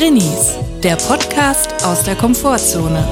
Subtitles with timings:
[0.00, 3.06] Drinnies, der Podcast aus der Komfortzone.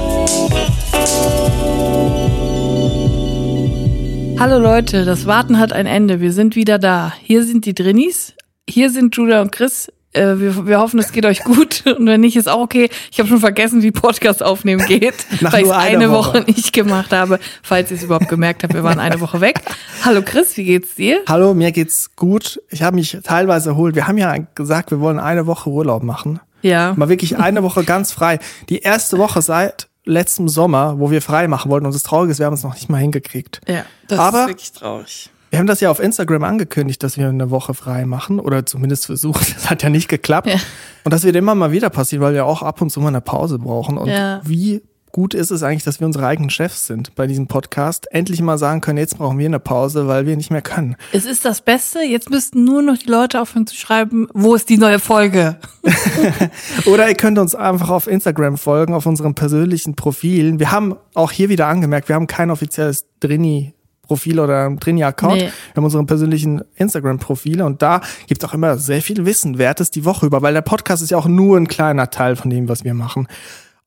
[4.39, 6.19] Hallo Leute, das Warten hat ein Ende.
[6.19, 7.13] Wir sind wieder da.
[7.21, 8.33] Hier sind die Drinnies.
[8.67, 9.91] Hier sind Julia und Chris.
[10.13, 11.83] Äh, wir, wir hoffen, es geht euch gut.
[11.99, 12.89] Und wenn nicht, ist auch okay.
[13.11, 16.39] Ich habe schon vergessen, wie Podcast aufnehmen geht, Nach weil ich es eine Woche.
[16.39, 16.43] Woche.
[16.47, 17.39] nicht gemacht habe.
[17.61, 19.61] Falls ihr es überhaupt gemerkt habt, wir waren eine Woche weg.
[20.03, 21.19] Hallo Chris, wie geht's dir?
[21.27, 22.59] Hallo, mir geht's gut.
[22.71, 23.93] Ich habe mich teilweise erholt.
[23.93, 26.39] Wir haben ja gesagt, wir wollen eine Woche Urlaub machen.
[26.61, 26.93] Ja.
[26.95, 28.39] Mal wirklich eine Woche ganz frei.
[28.69, 31.85] Die erste Woche seit letztem Sommer, wo wir frei machen wollten.
[31.85, 33.61] Und das Traurige ist, wir haben es noch nicht mal hingekriegt.
[33.67, 35.29] Ja, das Aber- ist wirklich traurig.
[35.51, 39.07] Wir haben das ja auf Instagram angekündigt, dass wir eine Woche frei machen oder zumindest
[39.07, 39.41] versucht.
[39.55, 40.47] Das hat ja nicht geklappt.
[40.47, 40.57] Ja.
[41.03, 43.21] Und das wird immer mal wieder passieren, weil wir auch ab und zu mal eine
[43.21, 43.97] Pause brauchen.
[43.97, 44.41] Und Ja.
[44.43, 48.11] wie gut ist es eigentlich, dass wir unsere eigenen Chefs sind bei diesem Podcast?
[48.11, 50.95] Endlich mal sagen können, jetzt brauchen wir eine Pause, weil wir nicht mehr können.
[51.11, 51.99] Es ist das Beste.
[52.01, 55.57] Jetzt müssten nur noch die Leute aufhören zu schreiben, wo ist die neue Folge?
[56.85, 60.59] Oder ihr könnt uns einfach auf Instagram folgen, auf unseren persönlichen Profilen.
[60.59, 65.35] Wir haben auch hier wieder angemerkt, wir haben kein offizielles Drini-Profil oder ein Drini-Account.
[65.35, 65.41] Nee.
[65.43, 70.05] Wir haben unseren persönlichen Instagram-Profile und da gibt es auch immer sehr viel Wissenwertes die
[70.05, 72.83] Woche über, weil der Podcast ist ja auch nur ein kleiner Teil von dem, was
[72.83, 73.27] wir machen.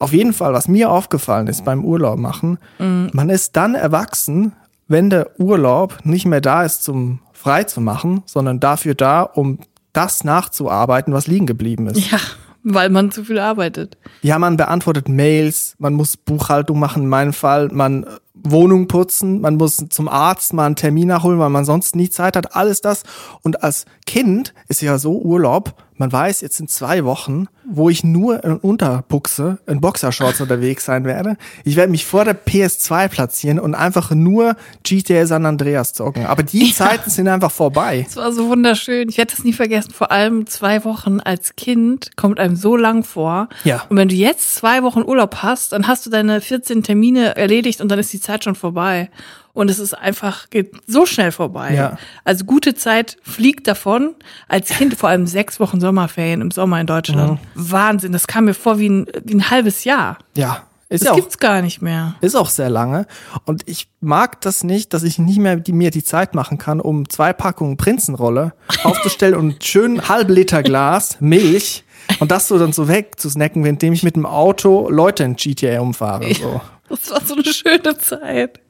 [0.02, 4.52] Auf jeden Fall, was mir aufgefallen ist beim Urlaub machen, man ist dann erwachsen,
[4.88, 9.58] wenn der Urlaub nicht mehr da ist, zum frei zu machen, sondern dafür da, um
[9.92, 12.10] das nachzuarbeiten, was liegen geblieben ist.
[12.10, 12.18] Ja,
[12.62, 13.96] weil man zu viel arbeitet.
[14.22, 18.06] Ja, man beantwortet Mails, man muss Buchhaltung machen, in meinem Fall, man
[18.44, 22.36] Wohnung putzen, man muss zum Arzt mal einen Termin nachholen, weil man sonst nie Zeit
[22.36, 23.02] hat, alles das.
[23.42, 28.02] Und als Kind ist ja so Urlaub, man weiß, jetzt sind zwei Wochen, wo ich
[28.02, 31.36] nur in Unterbuchse, in Boxershorts unterwegs sein werde.
[31.64, 36.26] Ich werde mich vor der PS2 platzieren und einfach nur GTA San Andreas zocken.
[36.26, 38.04] Aber die Zeiten sind einfach vorbei.
[38.08, 39.08] Es war so wunderschön.
[39.10, 39.92] Ich werde das nie vergessen.
[39.92, 43.48] Vor allem zwei Wochen als Kind kommt einem so lang vor.
[43.62, 43.84] Ja.
[43.88, 47.80] Und wenn du jetzt zwei Wochen Urlaub hast, dann hast du deine 14 Termine erledigt
[47.80, 49.10] und dann ist die Zeit schon vorbei.
[49.54, 51.74] Und es ist einfach, geht so schnell vorbei.
[51.74, 51.98] Ja.
[52.24, 54.14] Also gute Zeit fliegt davon.
[54.48, 57.38] Als Kind vor allem sechs Wochen Sommerferien im Sommer in Deutschland.
[57.54, 58.12] Wahnsinn.
[58.12, 60.18] Das kam mir vor wie ein, wie ein halbes Jahr.
[60.36, 62.16] Ja, ist Das ja auch gibt's gar nicht mehr.
[62.20, 63.06] Ist auch sehr lange.
[63.46, 66.80] Und ich mag das nicht, dass ich nicht mehr die, mir die Zeit machen kann,
[66.80, 68.52] um zwei Packungen Prinzenrolle
[68.84, 71.84] aufzustellen und schön halb Liter Glas Milch
[72.20, 76.34] und das so dann so wegzusnacken, währenddem ich mit dem Auto Leute in GTA umfahre.
[76.34, 76.60] So.
[76.92, 78.60] Das war so eine schöne Zeit.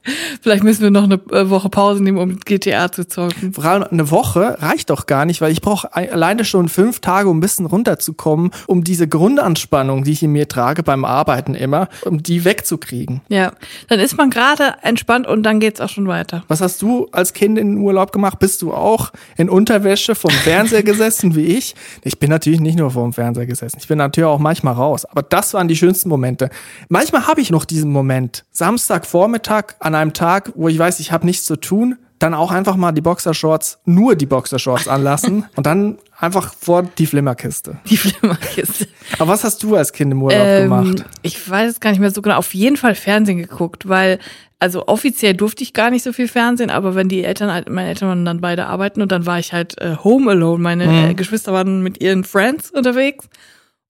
[0.41, 3.53] Vielleicht müssen wir noch eine äh, Woche Pause nehmen, um GTA zu zocken.
[3.53, 7.29] Vor allem eine Woche reicht doch gar nicht, weil ich brauche alleine schon fünf Tage,
[7.29, 11.89] um ein bisschen runterzukommen, um diese Grundanspannung, die ich in mir trage beim Arbeiten immer,
[12.05, 13.21] um die wegzukriegen.
[13.29, 13.53] Ja,
[13.89, 16.45] dann ist man gerade entspannt und dann geht's auch schon weiter.
[16.49, 18.39] Was hast du als Kind in den Urlaub gemacht?
[18.41, 21.75] Bist du auch in Unterwäsche vom Fernseher gesessen wie ich?
[22.03, 23.79] Ich bin natürlich nicht nur vom Fernseher gesessen.
[23.81, 25.05] Ich bin natürlich auch manchmal raus.
[25.05, 26.51] Aber das waren die schönsten Momente.
[26.89, 28.12] Manchmal habe ich noch diesen Moment.
[28.51, 32.77] Samstagvormittag an einem Tag, wo ich weiß, ich habe nichts zu tun, dann auch einfach
[32.77, 37.79] mal die Boxershorts, nur die Boxershorts anlassen und dann einfach vor die Flimmerkiste.
[37.87, 38.87] Die Flimmerkiste.
[39.19, 41.05] Aber was hast du als Kind im Urlaub Ähm, gemacht?
[41.23, 42.37] ich weiß es gar nicht mehr so genau.
[42.37, 44.21] Auf jeden Fall Fernsehen geguckt, weil,
[44.61, 47.89] also offiziell durfte ich gar nicht so viel Fernsehen, aber wenn die Eltern, halt- meine
[47.89, 50.63] Eltern waren dann beide arbeiten und dann war ich halt äh, home alone.
[50.63, 51.11] Meine Mhm.
[51.11, 53.27] äh, Geschwister waren mit ihren Friends unterwegs.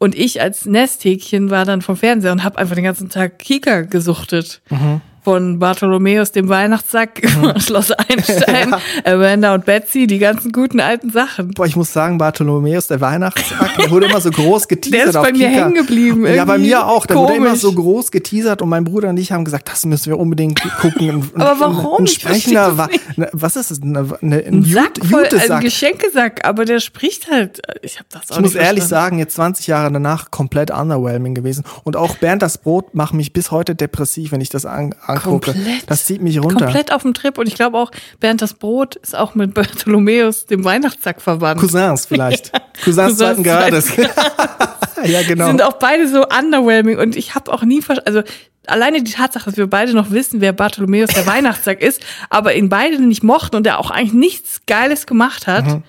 [0.02, 3.82] Und ich als Nesthäkchen war dann vom Fernseher und habe einfach den ganzen Tag Kika
[3.82, 4.60] gesuchtet.
[4.68, 5.00] Mhm.
[5.24, 7.22] Von Bartholomäus, dem Weihnachtssack,
[7.58, 8.74] Schloss Einstein,
[9.04, 11.52] Amanda und Betsy, die ganzen guten alten Sachen.
[11.52, 15.30] Boah, ich muss sagen, Bartholomäus, der Weihnachtssack, der wurde immer so groß geteasert Der ist
[15.30, 17.06] bei mir hängen geblieben, Ja, bei mir auch.
[17.06, 17.60] Der wurde immer komisch.
[17.60, 21.30] so groß geteasert und mein Bruder und ich haben gesagt, das müssen wir unbedingt gucken.
[21.36, 22.00] Aber warum?
[22.02, 23.80] Ein sprechender, Wa- ne, was ist es?
[23.80, 25.60] Eine, eine, ein Sack Jute- voll, ein.
[25.60, 27.62] Geschenkesack, aber der spricht halt.
[27.82, 29.04] Ich habe das auch Ich muss nicht ehrlich verstanden.
[29.04, 31.62] sagen, jetzt 20 Jahre danach komplett underwhelming gewesen.
[31.84, 35.52] Und auch Bernd das Brot macht mich bis heute depressiv, wenn ich das an, angucke.
[35.52, 35.82] Komplett.
[35.90, 36.64] Das zieht mich runter.
[36.64, 37.90] Komplett auf dem Trip und ich glaube auch,
[38.20, 41.60] Bernd das Brot ist auch mit Bartholomäus, dem Weihnachtssack, verwandt.
[41.60, 42.52] Cousins vielleicht.
[42.84, 43.96] Cousins Cousins zweiten Grades.
[45.04, 45.46] ja, Die genau.
[45.46, 48.28] sind auch beide so underwhelming und ich habe auch nie verstanden, also
[48.66, 52.00] alleine die Tatsache, dass wir beide noch wissen, wer Bartholomäus der Weihnachtssack ist,
[52.30, 55.82] aber ihn beide nicht mochten und der auch eigentlich nichts Geiles gemacht hat, Mhm.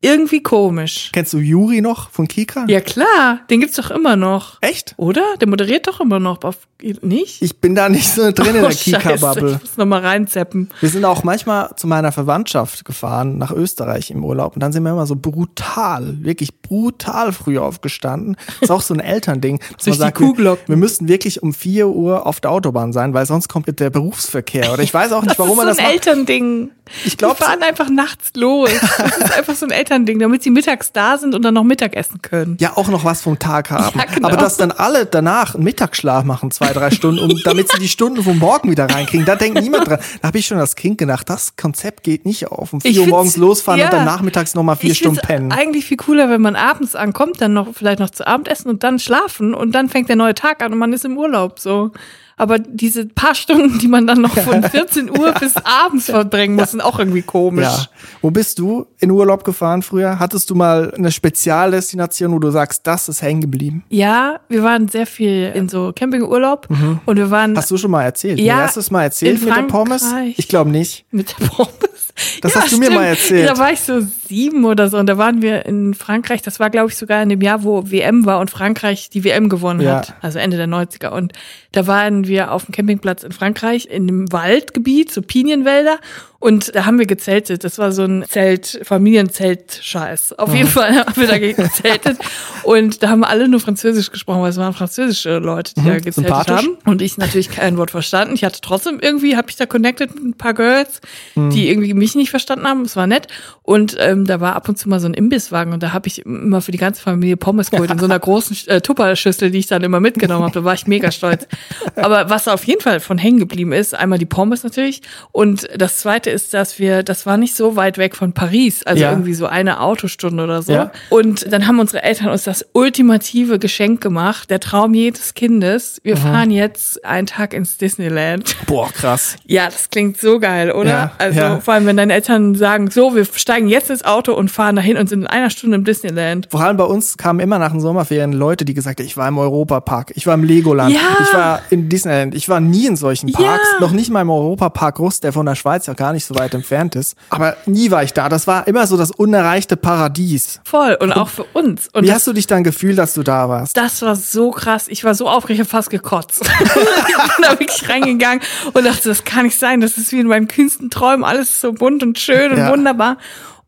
[0.00, 1.10] Irgendwie komisch.
[1.12, 2.64] Kennst du Juri noch von Kika?
[2.68, 4.58] Ja klar, den gibt's doch immer noch.
[4.60, 4.94] Echt?
[4.96, 5.22] Oder?
[5.40, 6.42] Der moderiert doch immer noch.
[6.44, 6.56] Auf,
[7.02, 7.42] nicht?
[7.42, 9.54] Ich bin da nicht so drin in Oh, der Scheiße, Kika-Bubble.
[9.56, 10.70] Ich muss noch mal reinzeppen.
[10.80, 14.54] Wir sind auch manchmal zu meiner Verwandtschaft gefahren, nach Österreich im Urlaub.
[14.54, 18.36] Und dann sind wir immer so brutal, wirklich brutal früh aufgestanden.
[18.60, 19.58] Ist auch so ein Elternding.
[19.76, 20.68] dass Durch man die Kuhglocken.
[20.68, 23.90] Wir, wir müssten wirklich um 4 Uhr auf der Autobahn sein, weil sonst kommt der
[23.90, 24.72] Berufsverkehr.
[24.72, 25.94] Oder ich weiß auch nicht, Das warum ist so man das ein macht.
[25.94, 26.70] Elternding.
[27.04, 28.70] Ich Die glaube, fahren einfach nachts los.
[28.98, 31.94] Das ist einfach so ein Elternding, damit sie mittags da sind und dann noch Mittag
[31.94, 32.56] essen können.
[32.60, 33.98] ja auch noch was vom Tag haben.
[33.98, 34.28] Ja, genau.
[34.28, 37.88] Aber dass dann alle danach einen Mittagsschlaf machen, zwei, drei Stunden, um, damit sie die
[37.88, 39.98] Stunden vom Morgen wieder reinkriegen, da denkt niemand dran.
[40.20, 42.72] Da habe ich schon als Kind gedacht, das Konzept geht nicht auf.
[42.72, 43.86] Um vier Uhr morgens losfahren ja.
[43.86, 45.52] und dann nachmittags nochmal vier Stunden pennen.
[45.52, 48.82] eigentlich viel cooler, wenn man abends ankommt, dann noch vielleicht noch zu Abend essen und
[48.82, 51.92] dann schlafen und dann fängt der neue Tag an und man ist im Urlaub so.
[52.38, 56.70] Aber diese paar Stunden, die man dann noch von 14 Uhr bis abends verbringen muss,
[56.70, 57.64] sind auch irgendwie komisch.
[57.64, 57.86] Ja.
[58.22, 60.18] Wo bist du in Urlaub gefahren früher?
[60.18, 63.84] Hattest du mal eine Spezialdestination, wo du sagst, das ist hängen geblieben?
[63.88, 66.68] Ja, wir waren sehr viel in so Campingurlaub
[67.06, 67.56] und wir waren Mhm.
[67.58, 68.38] Hast du schon mal erzählt?
[68.38, 70.04] Ja, hast du es mal erzählt mit der Pommes?
[70.36, 71.04] Ich glaube nicht.
[71.10, 72.07] mit der Pommes.
[72.40, 73.48] Das hast du mir mal erzählt.
[73.48, 76.42] Da war ich so sieben oder so und da waren wir in Frankreich.
[76.42, 79.48] Das war, glaube ich, sogar in dem Jahr, wo WM war und Frankreich die WM
[79.48, 79.96] gewonnen Ja.
[79.98, 80.14] hat.
[80.20, 81.08] Also Ende der 90er.
[81.08, 81.32] Und
[81.72, 85.98] da waren wir auf dem Campingplatz in Frankreich in einem Waldgebiet, so Pinienwälder.
[86.40, 87.64] Und da haben wir gezeltet.
[87.64, 90.38] Das war so ein Zelt, Familienzelt-Scheiß.
[90.38, 92.18] Auf jeden Fall haben wir da gezeltet.
[92.62, 96.48] Und da haben alle nur Französisch gesprochen, weil es waren französische Leute, die da gezeltet
[96.48, 96.52] Mhm.
[96.52, 96.78] haben.
[96.84, 98.34] Und ich natürlich kein Wort verstanden.
[98.34, 101.00] Ich hatte trotzdem irgendwie, habe ich da connected mit ein paar Girls,
[101.36, 102.82] die irgendwie mich nicht verstanden haben.
[102.82, 103.26] Es war nett.
[103.62, 106.24] Und ähm, da war ab und zu mal so ein Imbisswagen und da habe ich
[106.24, 109.66] immer für die ganze Familie Pommes geholt in so einer großen äh, Tupperschüssel, die ich
[109.66, 110.54] dann immer mitgenommen habe.
[110.54, 111.46] Da war ich mega stolz.
[111.96, 115.02] Aber was auf jeden Fall von hängen geblieben ist, einmal die Pommes natürlich
[115.32, 119.02] und das zweite ist, dass wir, das war nicht so weit weg von Paris, also
[119.02, 119.10] Ja.
[119.10, 120.72] irgendwie so eine Autostunde oder so.
[120.72, 120.90] Ja.
[121.10, 126.00] Und dann haben unsere Eltern uns das ultimative Geschenk gemacht, der Traum jedes Kindes.
[126.02, 128.56] Wir fahren jetzt einen Tag ins Disneyland.
[128.66, 129.36] Boah, krass.
[129.46, 130.88] Ja, das klingt so geil, oder?
[130.90, 134.50] Ja, also vor allem, wenn deine Eltern sagen, so, wir steigen jetzt ins Auto und
[134.50, 136.48] fahren dahin und sind in einer Stunde im Disneyland.
[136.50, 139.28] Vor allem bei uns kamen immer nach den Sommerferien Leute, die gesagt haben, ich war
[139.28, 143.30] im Europapark, ich war im Legoland, ich war in Disneyland, ich war nie in solchen
[143.32, 146.34] Parks, noch nicht mal im Europapark Rust, der von der Schweiz ja gar nicht so
[146.36, 147.16] weit entfernt ist.
[147.30, 148.28] Aber nie war ich da.
[148.28, 150.60] Das war immer so das unerreichte Paradies.
[150.64, 150.96] Voll.
[151.00, 151.88] Und auch für uns.
[151.92, 153.76] Und Wie das, hast du dich dann gefühlt, dass du da warst?
[153.76, 154.86] das war so krass.
[154.88, 156.42] Ich war so aufgeregt, ich hab fast gekotzt.
[156.64, 158.40] ich bin da wirklich reingegangen
[158.72, 159.80] und dachte, das kann nicht sein.
[159.80, 161.24] Das ist wie in meinen kühnsten Träumen.
[161.24, 162.70] Alles ist so bunt und schön und Ja.
[162.70, 163.18] wunderbar.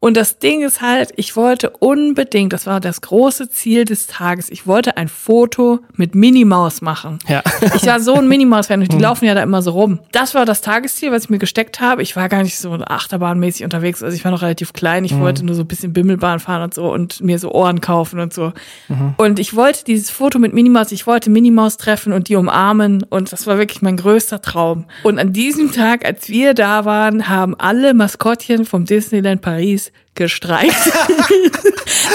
[0.02, 4.48] Und das Ding ist halt, ich wollte unbedingt, das war das große Ziel des Tages,
[4.48, 7.18] ich wollte ein Foto mit Minnie Maus machen.
[7.28, 7.42] Ja.
[7.76, 8.88] Ich war so ein Minimaus-Fan Mhm.
[8.88, 10.00] die laufen ja da immer so rum.
[10.12, 12.02] Das war das Tagesziel, was ich mir gesteckt habe.
[12.02, 15.04] Ich war gar nicht so achterbahnmäßig unterwegs, also ich war noch relativ klein.
[15.04, 15.20] Ich Mhm.
[15.20, 18.32] wollte nur so ein bisschen Bimmelbahn fahren und so und mir so Ohren kaufen und
[18.32, 18.52] so.
[18.88, 19.14] Mhm.
[19.18, 23.32] Und ich wollte dieses Foto mit Minimaus, ich wollte Minimaus treffen und die umarmen und
[23.32, 24.86] das war wirklich mein größter Traum.
[25.02, 30.74] Und an diesem Tag, als wir da waren, haben alle Maskottchen vom Disneyland Paris gestreikt.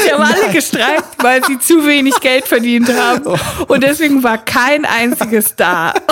[0.04, 3.40] Sie haben alle gestreikt, weil sie zu wenig Geld verdient haben.
[3.68, 5.94] Und deswegen war kein einziges da.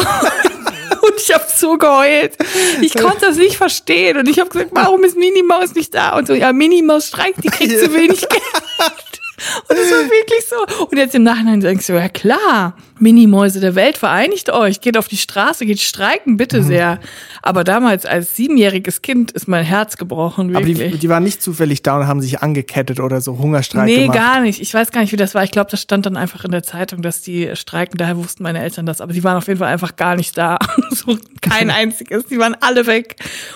[1.03, 2.37] Und ich habe so geheult.
[2.81, 4.17] Ich konnte das nicht verstehen.
[4.17, 6.15] Und ich habe gesagt, warum ist Minnie Maus nicht da?
[6.17, 8.41] Und so, ja, Minnie Maus streikt, die kriegt zu wenig Geld.
[9.67, 10.85] Und es war wirklich so.
[10.85, 15.07] Und jetzt im Nachhinein denkst du, ja klar, Minimäuse der Welt, vereinigt euch, geht auf
[15.07, 16.63] die Straße, geht streiken, bitte Mhm.
[16.67, 16.99] sehr.
[17.41, 20.93] Aber damals als siebenjähriges Kind ist mein Herz gebrochen, Aber wirklich.
[20.93, 24.17] die, die waren nicht zufällig da und haben sich angekettet oder so Hungerstreik Nee, gemacht.
[24.17, 24.61] gar nicht.
[24.61, 25.43] Ich weiß gar nicht, wie das war.
[25.43, 27.97] Ich glaube, das stand dann einfach in der Zeitung, dass die streiken.
[27.97, 29.01] Daher wussten meine Eltern das.
[29.01, 30.57] Aber die waren auf jeden Fall einfach gar nicht da.
[30.91, 32.25] so kein einziges.
[32.27, 33.15] Die waren alle weg.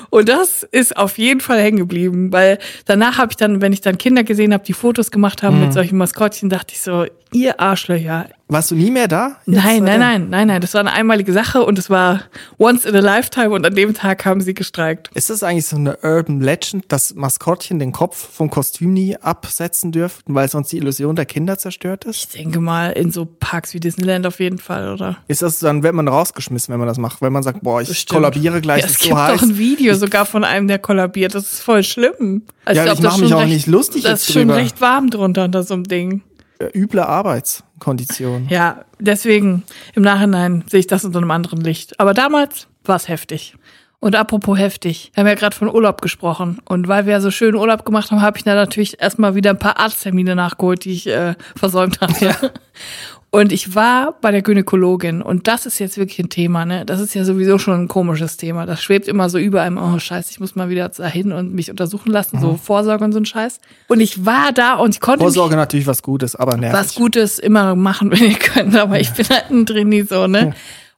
[0.10, 2.32] Und das ist auf jeden Fall hängen geblieben.
[2.34, 5.60] Weil danach habe ich dann, wenn ich dann Kinder gesehen habe, die Fotos gemacht haben
[5.60, 5.67] Mhm.
[5.68, 8.30] Mit solchen Maskottchen, dachte ich so, ihr Arschlöcher.
[8.50, 9.36] Warst du nie mehr da?
[9.46, 10.62] Jetzt Nein, nein, nein, nein, nein.
[10.62, 12.22] Das war eine einmalige Sache und es war
[12.58, 15.10] once in a lifetime und an dem Tag haben sie gestreikt.
[15.14, 19.92] Ist das eigentlich so eine Urban Legend, dass Maskottchen den Kopf vom Kostüm nie absetzen
[19.92, 22.34] dürften, weil sonst die Illusion der Kinder zerstört ist?
[22.36, 25.18] Ich denke mal in so Parks wie Disneyland auf jeden Fall, oder?
[25.28, 27.90] Ist das, dann wird man rausgeschmissen, wenn man das macht, wenn man sagt, boah, ich
[27.90, 28.16] Bestimmt.
[28.16, 29.40] kollabiere gleich, Ja, es ist gibt so heiß.
[29.40, 31.36] auch ein Video sogar von einem, der kollabiert.
[31.36, 32.44] Das ist voll schlimm.
[32.64, 34.44] Also Ja, glaub, ich das mach ist mich auch recht, nicht lustig Das ist schon
[34.44, 34.56] drüber.
[34.56, 36.22] recht warm drunter unter so einem Ding.
[36.74, 37.06] Üble
[37.78, 38.48] Arbeitskondition.
[38.50, 42.00] Ja, deswegen im Nachhinein sehe ich das unter einem anderen Licht.
[42.00, 43.56] Aber damals war es heftig.
[44.00, 46.60] Und apropos heftig, wir haben ja gerade von Urlaub gesprochen.
[46.66, 49.50] Und weil wir ja so schön Urlaub gemacht haben, habe ich da natürlich erstmal wieder
[49.50, 52.54] ein paar Arzttermine nachgeholt, die ich äh, versäumt hatte.
[53.30, 56.86] Und ich war bei der Gynäkologin und das ist jetzt wirklich ein Thema, ne?
[56.86, 58.66] Das ist ja sowieso schon ein komisches Thema.
[58.66, 61.70] Das schwebt immer so über einem, oh scheiße, ich muss mal wieder dahin und mich
[61.70, 63.60] untersuchen lassen, so Vorsorge und so ein Scheiß.
[63.90, 66.80] Und ich war da und ich konnte Vorsorge natürlich was Gutes, aber nervig.
[66.80, 70.54] was Gutes immer machen, wenn ihr könnt, aber ich bin halt ein Trainee so, ne?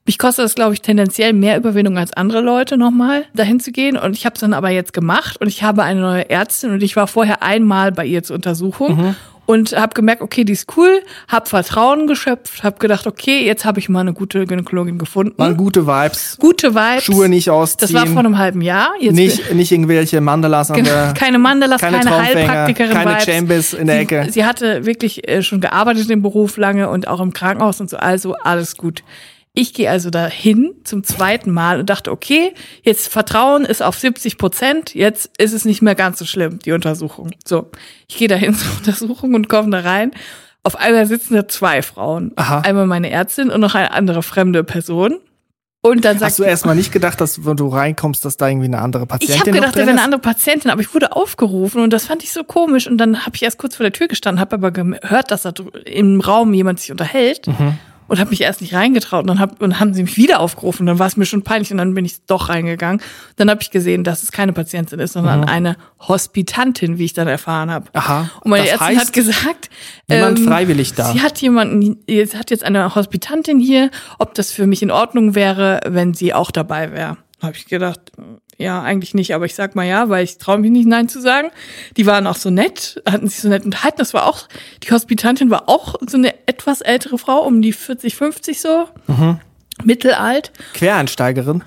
[0.06, 3.96] Mich kostet das, glaube ich, tendenziell mehr Überwindung als andere Leute nochmal dahin zu gehen.
[3.98, 6.82] Und ich habe es dann aber jetzt gemacht und ich habe eine neue Ärztin und
[6.82, 9.14] ich war vorher einmal bei ihr zur Untersuchung.
[9.46, 13.78] Und habe gemerkt, okay, die ist cool, habe Vertrauen geschöpft, habe gedacht, okay, jetzt habe
[13.80, 15.34] ich mal eine gute Gynäkologin gefunden.
[15.36, 16.36] Waren gute Vibes.
[16.38, 17.04] Gute Vibes.
[17.04, 17.92] Schuhe nicht ausziehen.
[17.92, 18.90] Das war vor einem halben Jahr.
[19.00, 21.14] Jetzt nicht, nicht irgendwelche Mandalas an Genau, der.
[21.14, 23.24] keine Mandalas, keine, keine Heilpraktikerin keine Vibes.
[23.24, 24.26] Chambers in der sie, Ecke.
[24.30, 27.96] Sie hatte wirklich äh, schon gearbeitet im Beruf lange und auch im Krankenhaus und so,
[27.96, 29.02] also alles gut.
[29.52, 34.38] Ich gehe also dahin zum zweiten Mal und dachte, okay, jetzt Vertrauen ist auf 70
[34.38, 37.30] Prozent, jetzt ist es nicht mehr ganz so schlimm, die Untersuchung.
[37.44, 37.68] So,
[38.08, 40.12] ich gehe dahin zur Untersuchung und komme da rein.
[40.62, 42.32] Auf einmal sitzen da zwei Frauen.
[42.36, 42.60] Aha.
[42.60, 45.18] Einmal meine Ärztin und noch eine andere fremde Person.
[45.82, 48.66] Und dann sagt Hast du erstmal nicht gedacht, dass wenn du reinkommst, dass da irgendwie
[48.66, 50.04] eine andere Patientin ich habe gedacht, da wäre eine ist?
[50.04, 52.86] andere Patientin, aber ich wurde aufgerufen und das fand ich so komisch.
[52.86, 55.54] Und dann habe ich erst kurz vor der Tür gestanden, habe aber gehört, dass da
[55.86, 57.78] im Raum jemand sich unterhält Mhm.
[58.10, 59.20] Und habe mich erst nicht reingetraut.
[59.20, 60.84] Und dann, hab, und haben sie mich wieder aufgerufen.
[60.84, 63.00] Dann war es mir schon peinlich und dann bin ich doch reingegangen.
[63.36, 67.28] Dann habe ich gesehen, dass es keine Patientin ist, sondern eine Hospitantin, wie ich dann
[67.28, 67.84] erfahren habe.
[67.84, 67.90] Mhm.
[68.00, 68.30] Aha.
[68.40, 69.70] Und meine Das Ärztin heißt, hat gesagt,
[70.08, 71.12] ähm, niemand freiwillig da.
[71.12, 75.36] Sie hat jemanden, sie hat jetzt eine Hospitantin hier, ob das für mich in Ordnung
[75.36, 77.16] wäre, wenn sie auch dabei wäre.
[77.40, 78.00] Habe ich gedacht,
[78.60, 81.20] ja, eigentlich nicht, aber ich sag mal ja, weil ich traue mich nicht Nein zu
[81.20, 81.48] sagen.
[81.96, 83.98] Die waren auch so nett, hatten sich so nett unterhalten.
[83.98, 84.48] Das war auch,
[84.82, 88.86] die Hospitantin war auch so eine etwas ältere Frau, um die 40, 50 so.
[89.06, 89.40] Mhm.
[89.84, 90.52] Mittelalt.
[90.74, 91.62] Quereinsteigerin.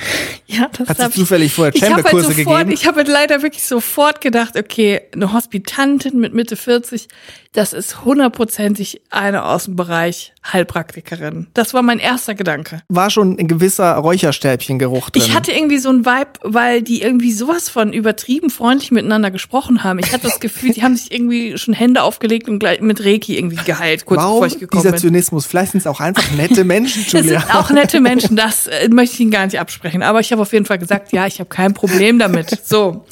[0.47, 2.71] Ja, das Hat sie zufällig vorher halt Chamber-Kurse sofort, gegeben?
[2.71, 7.07] Ich habe halt leider wirklich sofort gedacht, okay, eine Hospitantin mit Mitte 40,
[7.53, 11.47] das ist hundertprozentig eine aus dem Bereich Heilpraktikerin.
[11.53, 12.81] Das war mein erster Gedanke.
[12.89, 15.21] War schon ein gewisser Räucherstäbchengeruch drin.
[15.23, 19.83] Ich hatte irgendwie so einen Vibe, weil die irgendwie sowas von übertrieben freundlich miteinander gesprochen
[19.83, 19.99] haben.
[19.99, 23.37] Ich hatte das Gefühl, die haben sich irgendwie schon Hände aufgelegt und gleich mit Reiki
[23.37, 25.01] irgendwie geheilt, kurz bevor Warum ich gekommen dieser bin.
[25.01, 25.45] Zynismus?
[25.45, 27.41] Vielleicht sind es auch einfach nette Menschen, Julia.
[27.41, 30.03] sind auch nette Menschen, das äh, möchte ich Ihnen gar nicht absprechen.
[30.03, 32.49] Aber ich habe auf jeden Fall gesagt, ja, ich habe kein Problem damit.
[32.63, 33.05] So.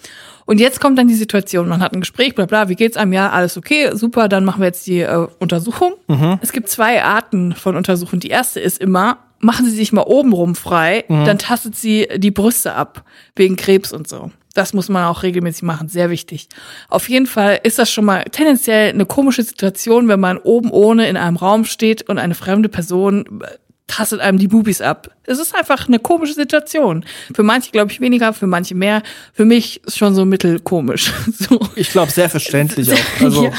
[0.45, 3.13] Und jetzt kommt dann die Situation, man hat ein Gespräch, bla bla, wie geht's einem?
[3.13, 5.93] Ja, alles okay, super, dann machen wir jetzt die äh, Untersuchung.
[6.41, 8.19] Es gibt zwei Arten von Untersuchungen.
[8.19, 12.73] Die erste ist immer, machen Sie sich mal obenrum frei, dann tastet sie die Brüste
[12.73, 13.03] ab,
[13.35, 14.31] wegen Krebs und so.
[14.53, 16.49] Das muss man auch regelmäßig machen, sehr wichtig.
[16.89, 21.07] Auf jeden Fall ist das schon mal tendenziell eine komische Situation, wenn man oben ohne
[21.07, 23.47] in einem Raum steht und eine fremde Person äh,
[23.91, 25.09] tastet einem die Bubis ab.
[25.25, 27.05] Es ist einfach eine komische Situation.
[27.33, 29.03] Für manche glaube ich weniger, für manche mehr.
[29.33, 31.11] Für mich ist schon so mittelkomisch.
[31.41, 31.59] So.
[31.75, 32.97] Ich glaube, sehr verständlich auch.
[33.21, 33.51] Also, ja.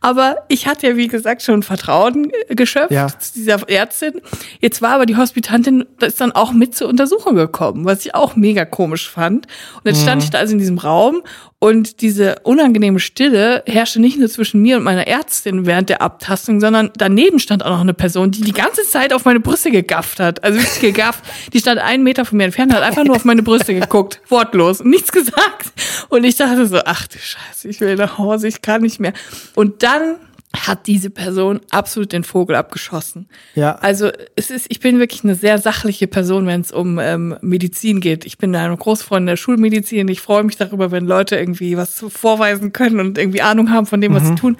[0.00, 3.08] Aber ich hatte ja, wie gesagt, schon Vertrauen geschöpft Ja.
[3.08, 4.20] zu dieser Ärztin.
[4.60, 8.14] Jetzt war aber die Hospitantin, da ist dann auch mit zur Untersuchung gekommen, was ich
[8.14, 9.46] auch mega komisch fand.
[9.76, 11.22] Und jetzt stand ich da also in diesem Raum
[11.60, 16.60] und diese unangenehme Stille herrschte nicht nur zwischen mir und meiner Ärztin während der Abtastung,
[16.60, 20.20] sondern daneben stand auch noch eine Person, die die ganze Zeit auf meine Brüste gegafft
[20.20, 20.44] hat.
[20.44, 21.24] Also wirklich gegafft.
[21.52, 24.84] Die stand einen Meter von mir entfernt, hat einfach nur auf meine Brüste geguckt, wortlos,
[24.84, 25.72] nichts gesagt.
[26.08, 29.12] Und ich dachte so, ach du Scheiße, ich will nach Hause, ich kann nicht mehr.
[29.56, 30.16] Und dann
[30.56, 33.28] hat diese Person absolut den Vogel abgeschossen.
[33.54, 33.76] Ja.
[33.76, 38.00] Also es ist, ich bin wirklich eine sehr sachliche Person, wenn es um ähm, Medizin
[38.00, 38.24] geht.
[38.24, 40.08] Ich bin eine Großfreundin der Schulmedizin.
[40.08, 44.00] Ich freue mich darüber, wenn Leute irgendwie was vorweisen können und irgendwie Ahnung haben von
[44.00, 44.56] dem, was sie tun.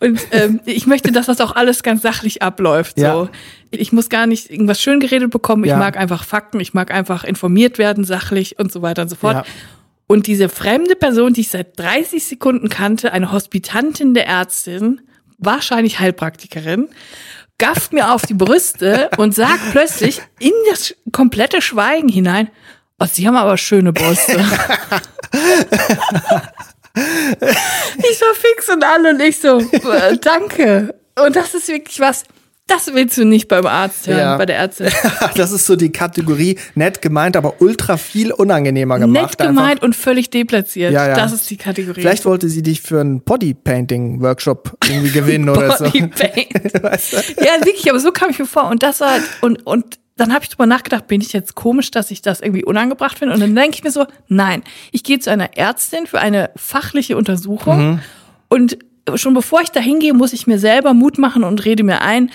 [0.00, 2.98] Und ähm, ich möchte, dass das auch alles ganz sachlich abläuft.
[2.98, 3.14] Ja.
[3.14, 3.28] So.
[3.70, 5.64] Ich muss gar nicht irgendwas schön geredet bekommen.
[5.64, 5.78] Ich Ja.
[5.78, 6.60] mag einfach Fakten.
[6.60, 9.46] Ich mag einfach informiert werden, sachlich und so weiter und so fort.
[9.46, 9.52] Ja.
[10.06, 15.00] Und diese fremde Person, die ich seit 30 Sekunden kannte, eine Hospitantin der Ärztin,
[15.38, 16.88] wahrscheinlich Heilpraktikerin,
[17.58, 22.50] gafft mir auf die Brüste und sagt plötzlich in das komplette Schweigen hinein,
[22.98, 24.32] oh, Sie haben aber schöne Brüste.
[26.96, 29.60] ich war fix und alle und ich so,
[30.20, 30.94] danke.
[31.16, 32.24] Und das ist wirklich was,
[32.66, 34.36] das willst du nicht beim Arzt hören, Ja.
[34.38, 34.88] bei der Ärztin.
[35.36, 39.38] das ist so die Kategorie nett gemeint, aber ultra viel unangenehmer gemacht.
[39.38, 40.92] Nett gemeint und völlig deplatziert.
[40.92, 41.14] Ja, ja.
[41.14, 42.00] Das ist die Kategorie.
[42.00, 45.84] Vielleicht wollte sie dich für einen Bodypainting-Workshop irgendwie gewinnen oder so.
[45.84, 46.74] Bodypaint.
[46.82, 47.16] Weißt du?
[47.44, 48.68] Ja, wirklich, aber so kam ich mir vor.
[48.70, 52.10] Und das war, und, und dann habe ich drüber nachgedacht, bin ich jetzt komisch, dass
[52.10, 53.34] ich das irgendwie unangebracht finde?
[53.34, 57.16] Und dann denke ich mir so, nein, ich gehe zu einer Ärztin für eine fachliche
[57.16, 58.00] Untersuchung.
[58.48, 58.78] Und
[59.14, 62.30] schon bevor ich da hingehe, muss ich mir selber Mut machen und rede mir ein,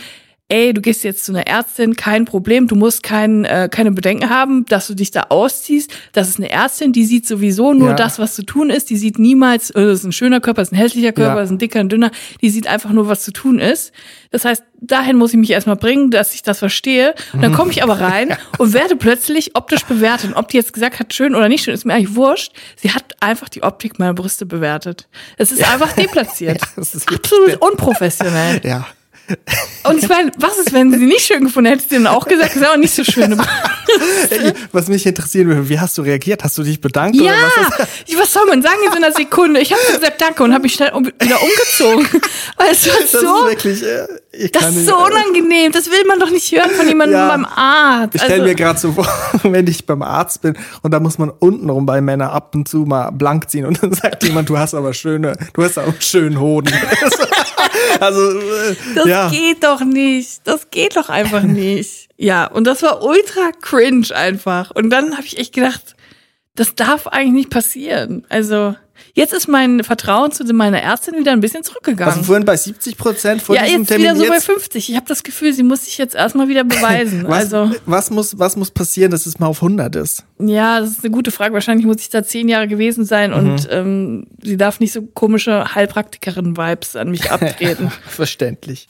[0.50, 4.30] ey, du gehst jetzt zu einer Ärztin, kein Problem, du musst kein, äh, keine Bedenken
[4.30, 5.92] haben, dass du dich da ausziehst.
[6.12, 7.94] Das ist eine Ärztin, die sieht sowieso nur Ja.
[7.96, 8.90] das, was zu tun ist.
[8.90, 11.40] Die sieht niemals, äh, das ist ein schöner Körper, das ist ein hässlicher Körper, Ja.
[11.40, 12.12] das ist ein dicker, ein dünner.
[12.42, 13.92] Die sieht einfach nur, was zu tun ist.
[14.32, 17.14] Das heißt, dahin muss ich mich erstmal bringen, dass ich das verstehe.
[17.34, 20.32] Und dann komme ich aber rein und werde plötzlich optisch bewertet.
[20.32, 22.54] Und ob die jetzt gesagt hat, schön oder nicht schön, ist mir eigentlich wurscht.
[22.76, 25.08] Sie hat einfach die Optik meiner Brüste bewertet.
[25.38, 26.60] Es ist einfach deplatziert.
[26.62, 28.62] Ja, das ist Absolut unprofessionell.
[28.64, 28.88] Ja.
[29.84, 32.56] Und ich meine, was ist, wenn sie nicht schön gefunden hättest du dann auch gesagt,
[32.56, 33.40] ist auch nicht so schön.
[34.72, 36.44] Was mich interessieren würde, wie hast du reagiert?
[36.44, 37.34] Hast du dich bedankt ja,
[37.68, 38.18] was?
[38.20, 39.60] Was soll man sagen in so einer Sekunde?
[39.62, 42.08] Ich habe gesagt, danke und habe mich schnell um, wieder umgezogen.
[42.58, 45.72] Weil es war das so, ist wirklich, äh, ich das ist so äh, unangenehm.
[45.72, 47.30] Das will man doch nicht hören von jemandem Ja.
[47.30, 48.14] beim Arzt.
[48.16, 49.08] Ich stelle Also- mir gerade so vor,
[49.44, 52.80] wenn ich beim Arzt bin und da muss man untenrum bei Männern ab und zu
[52.80, 56.02] mal blank ziehen und dann sagt jemand, du hast aber schöne, du hast aber einen
[56.02, 56.72] schönen Hoden.
[58.00, 59.30] also, äh, Das ja.
[59.30, 60.42] geht doch nicht.
[60.46, 62.10] Das geht doch einfach nicht.
[62.18, 64.72] Ja, und das war ultra cringe einfach.
[64.72, 65.96] Und dann habe ich echt gedacht,
[66.56, 68.26] das darf eigentlich nicht passieren.
[68.30, 68.76] Also,
[69.20, 72.14] jetzt ist mein Vertrauen zu meiner Ärztin wieder ein bisschen zurückgegangen.
[72.14, 74.06] Also vorhin bei 70 Prozent vor ja, diesem jetzt Termin.
[74.06, 74.90] wieder so bei jetzt, 50.
[74.90, 77.24] Ich habe das Gefühl, sie muss sich jetzt erstmal wieder beweisen.
[77.28, 80.24] was, also, was, muss, was muss passieren, dass es mal auf 100 ist?
[80.40, 81.54] ja, das ist eine gute Frage.
[81.54, 85.76] Wahrscheinlich muss ich da zehn Jahre gewesen sein und ähm, sie darf nicht so komische
[85.76, 87.92] Heilpraktikerin-Vibes an mich abtreten.
[88.08, 88.88] Verständlich.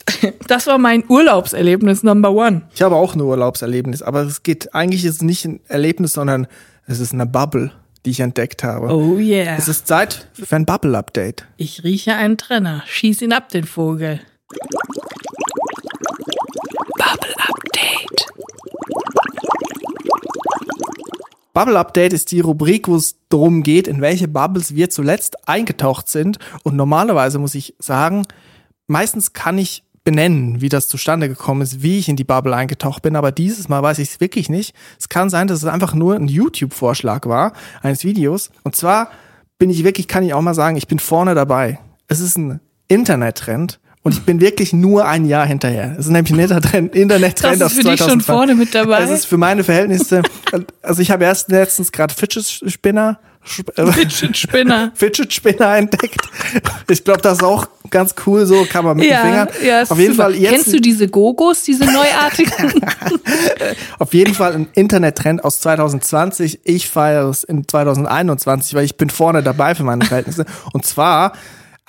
[0.48, 2.62] das war mein Urlaubserlebnis Number One.
[2.74, 6.48] Ich habe auch ein Urlaubserlebnis, aber es geht, eigentlich ist es nicht ein Erlebnis, sondern
[6.86, 7.72] es ist eine Bubble,
[8.06, 8.88] die ich entdeckt habe.
[8.88, 9.56] Oh yeah.
[9.58, 11.46] Es ist Zeit für ein Bubble-Update.
[11.58, 12.84] Ich rieche einen Trenner.
[12.86, 14.22] Schieß ihn ab, den Vogel.
[16.98, 18.26] Bubble Update.
[21.54, 26.08] Bubble Update ist die Rubrik, wo es darum geht, in welche Bubbles wir zuletzt eingetaucht
[26.08, 26.40] sind.
[26.64, 28.26] Und normalerweise muss ich sagen,
[28.88, 33.02] meistens kann ich benennen, wie das zustande gekommen ist, wie ich in die Bubble eingetaucht
[33.04, 33.16] bin.
[33.16, 34.74] Aber dieses Mal weiß ich es wirklich nicht.
[35.00, 38.50] Es kann sein, dass es einfach nur ein YouTube-Vorschlag war eines Videos.
[38.64, 39.10] Und zwar
[39.60, 41.80] bin ich wirklich, kann ich auch mal sagen, ich bin vorne dabei.
[42.08, 43.80] Es ist ein Internettrend.
[44.02, 45.92] Und ich bin wirklich nur ein Jahr hinterher.
[46.00, 48.26] Es ist nämlich ein Internettrend, Internettrend Das aus ist für dich schon 2020.
[48.26, 49.02] vorne mit dabei.
[49.04, 50.22] Es ist für meine Verhältnisse,
[50.82, 54.92] also ich habe erst letztens gerade Fidget Spinner, Sp- äh, Fidget Spinner.
[54.94, 56.22] Fidget Spinner entdeckt.
[56.90, 59.48] Ich glaube, das ist auch ganz cool, so kann man mit den Ja, Fingern.
[59.66, 60.24] ja, ist auf jeden super.
[60.26, 62.84] Fall jetzt, Kennst du diese Gogos, diese neuartigen?
[64.00, 66.60] auf jeden Fall ein Internettrend aus 2020.
[66.64, 70.46] Ich feiere es in 2021, weil ich bin vorne dabei für meine Verhältnisse.
[70.74, 71.34] Und zwar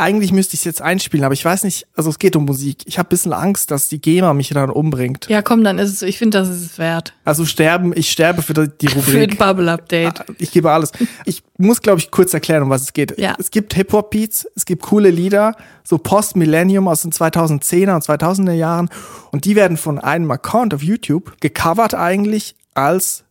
[0.00, 2.83] eigentlich müsste ich es jetzt einspielen, aber ich weiß nicht, also es geht um Musik.
[2.87, 5.26] Ich habe ein bisschen Angst, dass die GEMA mich dann umbringt.
[5.28, 6.07] ja, komm, dann ist es so.
[6.07, 7.12] Ich finde, das ist es wert.
[7.25, 9.33] Also sterben, ich sterbe für die Für Rubrik.
[9.33, 10.25] ein Bubble Update.
[10.38, 10.92] Ich gebe alles.
[11.26, 13.19] Ich muss, glaube ich, kurz erklären, um was es geht.
[13.19, 13.37] Ja.
[13.38, 15.54] Es gibt Hip-Hop-Beats, es gibt coole Lieder,
[15.85, 18.89] so Post-Millennium aus den 2010er und 2000er Jahren.
[19.32, 23.25] Und die werden von einem Account auf YouTube gecovert eigentlich als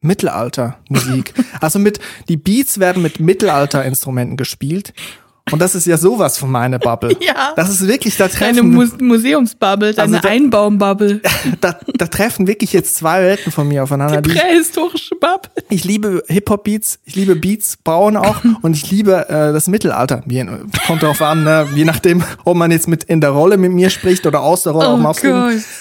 [0.00, 1.34] Mittelalter-Musik.
[1.60, 4.92] also mit, die Beats werden mit Mittelalter-Instrumenten gespielt.
[5.52, 7.14] Und das ist ja sowas von meiner Bubble.
[7.20, 7.52] Ja.
[7.56, 11.20] Das ist wirklich, da Deine treffen, Mu Museumsbubble, deine Also da- Einbaumbubble.
[11.60, 14.20] da, da treffen wirklich jetzt zwei Welten von mir aufeinander.
[14.22, 15.50] Die ich- prähistorische Bubble.
[15.68, 20.22] Ich liebe Hip-Hop-Beats, ich liebe Beats bauen auch und ich liebe äh, das Mittelalter.
[20.26, 20.44] Wie,
[20.86, 21.68] kommt darauf an, ne?
[21.74, 24.72] je nachdem, ob man jetzt mit in der Rolle mit mir spricht oder aus der
[24.72, 24.96] Rolle Oh.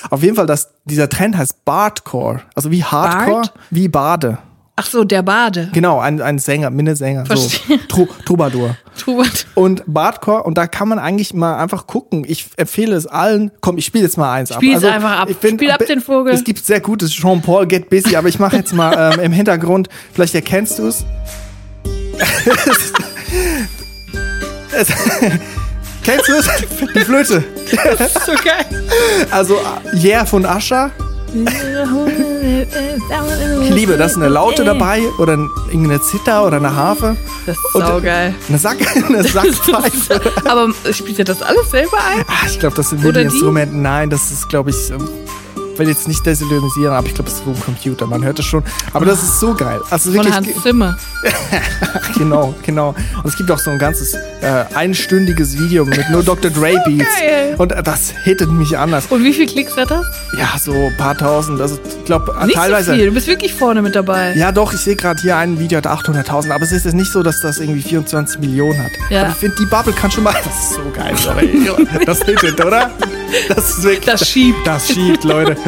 [0.09, 2.41] Auf jeden Fall, das, dieser Trend heißt Bardcore.
[2.55, 3.53] Also wie Hardcore, Bard?
[3.69, 4.37] wie Bade.
[4.75, 5.69] Ach so, der Bade.
[5.71, 7.87] Genau, ein, ein Sänger, Minnesänger, so Verstehe.
[7.87, 8.75] Tru Troubadour.
[8.97, 9.45] Trubert.
[9.53, 12.25] Und Bardcore, und da kann man eigentlich mal einfach gucken.
[12.27, 13.51] Ich empfehle es allen.
[13.61, 14.83] Komm, ich spiele jetzt mal eins Spiel's ab.
[14.83, 15.29] Also, einfach ab.
[15.29, 16.33] Ich bin, Spiel ab den Vogel.
[16.33, 19.89] Es gibt sehr gutes Jean-Paul Get Busy, aber ich mache jetzt mal ähm, im Hintergrund,
[20.11, 21.05] vielleicht erkennst du es.
[26.03, 26.49] Kennst du es?
[26.95, 27.43] Die Flöte.
[28.25, 28.65] So geil.
[29.29, 29.57] Also
[29.93, 30.91] Yeah von Ascher.
[33.63, 37.15] Ich liebe, da ist eine Laute dabei oder ein- irgendeine Zither oder eine Harfe.
[37.45, 38.35] Das ist saugeil.
[38.47, 38.77] Eine, Sack,
[39.09, 40.21] eine Sackpfeife.
[40.49, 42.23] Aber spielt ihr das alles selber ein?
[42.27, 43.25] Ah, ich glaube, das sind Oder die?
[43.25, 43.75] MIDI-Instrumente.
[43.75, 44.91] Nein, das ist, glaube ich,
[45.77, 48.05] will jetzt nicht desillusionieren, aber ich glaube, es ist so ein Computer.
[48.07, 48.63] Man hört es schon.
[48.93, 49.79] Aber das ist so geil.
[49.89, 50.97] Also Von wirklich, Hans Zimmer.
[52.17, 52.95] genau, genau.
[53.17, 56.51] Und es gibt auch so ein ganzes äh, einstündiges Video mit nur Dr.
[56.51, 57.05] Dre Beats.
[57.19, 57.55] geil.
[57.57, 59.05] Und das hittet mich anders.
[59.09, 60.05] Und wie viel Klicks hat das?
[60.37, 61.61] Ja, so ein paar tausend.
[61.61, 62.91] Also ich glaube, teilweise.
[62.91, 63.05] so viel.
[63.07, 64.33] Du bist wirklich vorne mit dabei.
[64.35, 67.11] Ja, doch, ich sehe gerade hier ein Video hat 800.000, aber es ist jetzt nicht
[67.11, 68.91] so, dass das irgendwie 24 Millionen hat.
[69.09, 69.21] Ja.
[69.21, 70.33] Aber ich finde, die Bubble kann schon mal.
[70.43, 71.67] Das ist so geil, sorry.
[72.05, 72.91] Das hittet, oder?
[73.49, 74.05] Das ist wirklich.
[74.05, 74.65] Das schiebt.
[74.65, 75.55] Das schiebt, Leute.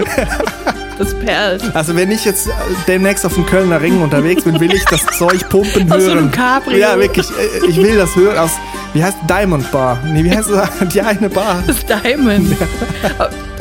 [0.97, 1.75] Das perlt.
[1.75, 2.51] Also wenn ich jetzt äh,
[2.88, 6.17] demnächst auf dem Kölner Ring unterwegs bin, will ich das Zeug pumpen Aus so hören.
[6.19, 6.78] einem Cabrio.
[6.78, 7.28] Ja, wirklich.
[7.32, 8.51] äh, Ich will das hören aus,
[8.93, 9.99] wie heißt Diamond Bar?
[10.06, 10.69] Nee, wie heißt das?
[10.93, 11.62] Die eine Bar.
[11.67, 12.49] Das ist Diamond.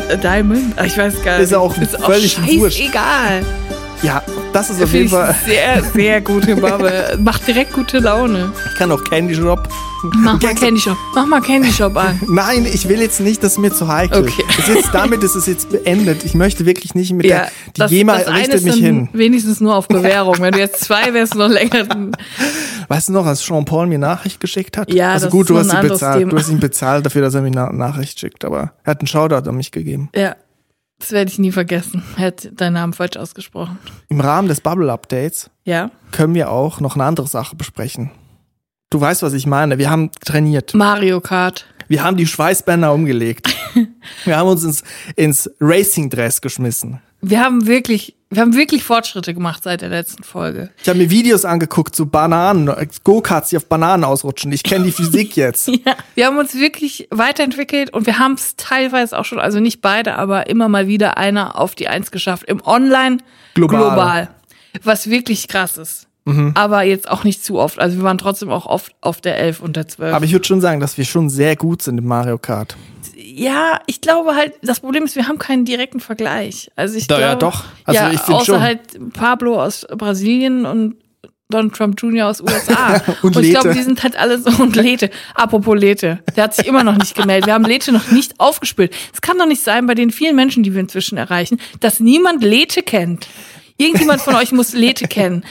[0.08, 0.74] Äh, Diamond?
[0.76, 1.46] Ah, Ich weiß gar nicht.
[1.46, 1.74] Ist auch
[2.06, 2.78] völlig wurscht.
[4.04, 5.34] Ja, das ist auf jeden Fall.
[5.46, 7.16] sehr, sehr gute Babbe.
[7.20, 8.52] Macht direkt gute Laune.
[8.70, 9.66] Ich kann auch Candy Shop.
[10.02, 10.96] Mach mal Candy Shop.
[11.14, 12.20] Mach mal Candy Shop an.
[12.28, 14.24] Nein, ich will jetzt nicht, das ist mir zu heikel.
[14.24, 14.44] Okay.
[14.58, 16.22] Ist jetzt, damit ist es jetzt beendet.
[16.24, 17.88] Ich möchte wirklich nicht mit Ja, der.
[17.88, 19.08] Die GEMA richtet mich hin.
[19.14, 20.36] Wenigstens nur auf Bewährung.
[20.38, 21.86] Wenn du jetzt zwei wärst, noch länger.
[22.88, 24.92] Weißt du noch, als Jean-Paul mir Nachricht geschickt hat?
[24.92, 26.18] Ja, also das gut, ist du hast, ein ihn bezahlt.
[26.18, 26.30] Thema.
[26.32, 29.06] du hast ihn bezahlt dafür, dass er mir eine Nachricht schickt, aber er hat einen
[29.06, 30.10] Shoutout an mich gegeben.
[30.14, 30.36] Ja,
[30.98, 32.02] das werde ich nie vergessen.
[32.16, 33.78] Er hat deinen Namen falsch ausgesprochen.
[34.08, 35.90] Im Rahmen des Bubble-Updates Ja.
[36.12, 38.10] können wir auch noch eine andere Sache besprechen.
[38.90, 39.78] Du weißt, was ich meine.
[39.78, 40.72] Wir haben trainiert.
[40.74, 41.66] Mario Kart.
[41.88, 43.54] Wir haben die Schweißbänder umgelegt.
[44.24, 44.82] wir haben uns ins,
[45.16, 47.00] ins Racing-Dress geschmissen.
[47.20, 50.70] Wir haben wirklich, wir haben wirklich Fortschritte gemacht seit der letzten Folge.
[50.82, 52.70] Ich habe mir Videos angeguckt zu Bananen,
[53.02, 54.52] Go-Karts, die auf Bananen ausrutschen.
[54.52, 55.68] Ich kenne die Physik jetzt.
[55.68, 55.96] Ja.
[56.14, 60.16] Wir haben uns wirklich weiterentwickelt und wir haben es teilweise auch schon, also nicht beide,
[60.16, 62.44] aber immer mal wieder einer auf die Eins geschafft.
[62.46, 63.18] Im Online
[63.54, 63.78] Global.
[63.78, 64.28] global.
[64.82, 66.08] Was wirklich krass ist.
[66.26, 66.52] Mhm.
[66.54, 67.78] Aber jetzt auch nicht zu oft.
[67.78, 70.14] Also wir waren trotzdem auch oft auf der 11 und der 12.
[70.14, 72.76] Aber ich würde schon sagen, dass wir schon sehr gut sind im Mario Kart.
[73.16, 76.70] Ja, ich glaube halt, das Problem ist, wir haben keinen direkten Vergleich.
[76.76, 77.64] Also ich Da, ja, glaube, doch.
[77.84, 78.60] Also ja, ich außer schon.
[78.60, 80.96] halt Pablo aus Brasilien und
[81.50, 82.28] Donald Trump Jr.
[82.28, 83.02] aus USA.
[83.22, 85.10] Und ich glaube, die sind halt alle so und Lete.
[85.34, 87.46] Apropos Lete, der hat sich immer noch nicht gemeldet.
[87.46, 88.94] Wir haben Lete noch nicht aufgespürt.
[89.12, 92.42] Es kann doch nicht sein, bei den vielen Menschen, die wir inzwischen erreichen, dass niemand
[92.42, 93.28] Lete kennt.
[93.76, 95.44] Irgendjemand von euch muss Lete kennen.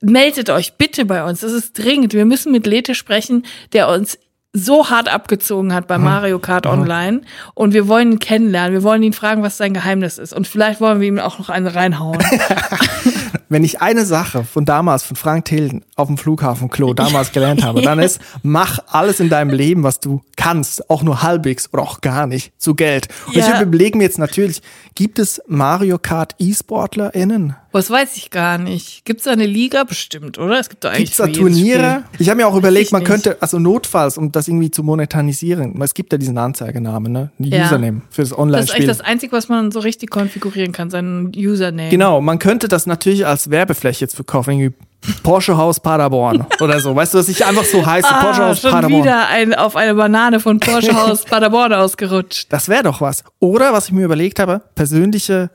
[0.00, 1.40] Meldet euch bitte bei uns.
[1.40, 2.12] Das ist dringend.
[2.12, 4.18] Wir müssen mit Lete sprechen, der uns
[4.56, 7.20] so hart abgezogen hat bei Mario Kart Online.
[7.54, 8.72] Und wir wollen ihn kennenlernen.
[8.72, 10.32] Wir wollen ihn fragen, was sein Geheimnis ist.
[10.32, 12.18] Und vielleicht wollen wir ihm auch noch eine reinhauen.
[13.48, 17.62] Wenn ich eine Sache von damals, von Frank Tilden auf dem Flughafen Klo damals gelernt
[17.64, 21.82] habe, dann ist, mach alles in deinem Leben, was du kannst, auch nur halbwegs oder
[21.84, 23.06] auch gar nicht, zu Geld.
[23.28, 23.54] Und Ja.
[23.54, 24.62] ich überlege mir jetzt natürlich,
[24.96, 27.54] gibt es Mario Kart E-SportlerInnen?
[27.76, 29.04] Was weiß ich gar nicht.
[29.04, 29.84] Gibt's da eine Liga?
[29.84, 30.58] Bestimmt, oder?
[30.58, 32.04] Es gibt da eigentlich Gibt es da jedes Turniere?
[32.18, 33.08] Ich habe mir auch überlegt, ich man nicht.
[33.10, 37.30] könnte, also notfalls, um das irgendwie zu monetarisieren, es gibt ja diesen Anzeigenamen, ne?
[37.38, 37.64] Ein Ja.
[37.66, 38.86] Username für das Das ist eigentlich Online-Spiel.
[38.86, 41.90] das Einzige, was man so richtig konfigurieren kann, sein Username.
[41.90, 44.74] Genau, man könnte das natürlich als Werbefläche jetzt verkaufen, irgendwie
[45.22, 46.96] Porsche Haus Paderborn oder so.
[46.96, 49.02] Weißt du, was ich einfach so heiße, Porsche Ah, Haus schon Paderborn.
[49.04, 52.46] wieder ein, auf eine Banane von Porsche Haus Paderborn ausgerutscht.
[52.52, 53.22] Das wäre doch was.
[53.38, 55.50] Oder was ich mir überlegt habe, persönliche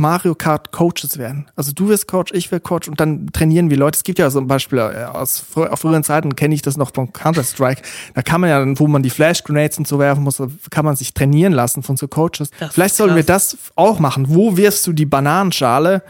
[0.00, 1.46] Mario Kart Coaches werden.
[1.54, 3.96] Also du wirst Coach, ich werde Coach und dann trainieren wir Leute.
[3.96, 7.12] Es gibt ja zum Beispiel äh, aus frü früheren Zeiten kenne ich das noch von
[7.12, 7.82] Counter Strike.
[8.14, 10.86] Da kann man ja, wo man die Flash Grenades und so werfen muss, da kann
[10.86, 12.50] man sich trainieren lassen von so Coaches.
[12.58, 14.26] Das Vielleicht sollten wir das auch machen.
[14.30, 16.02] Wo wirfst du die Bananenschale?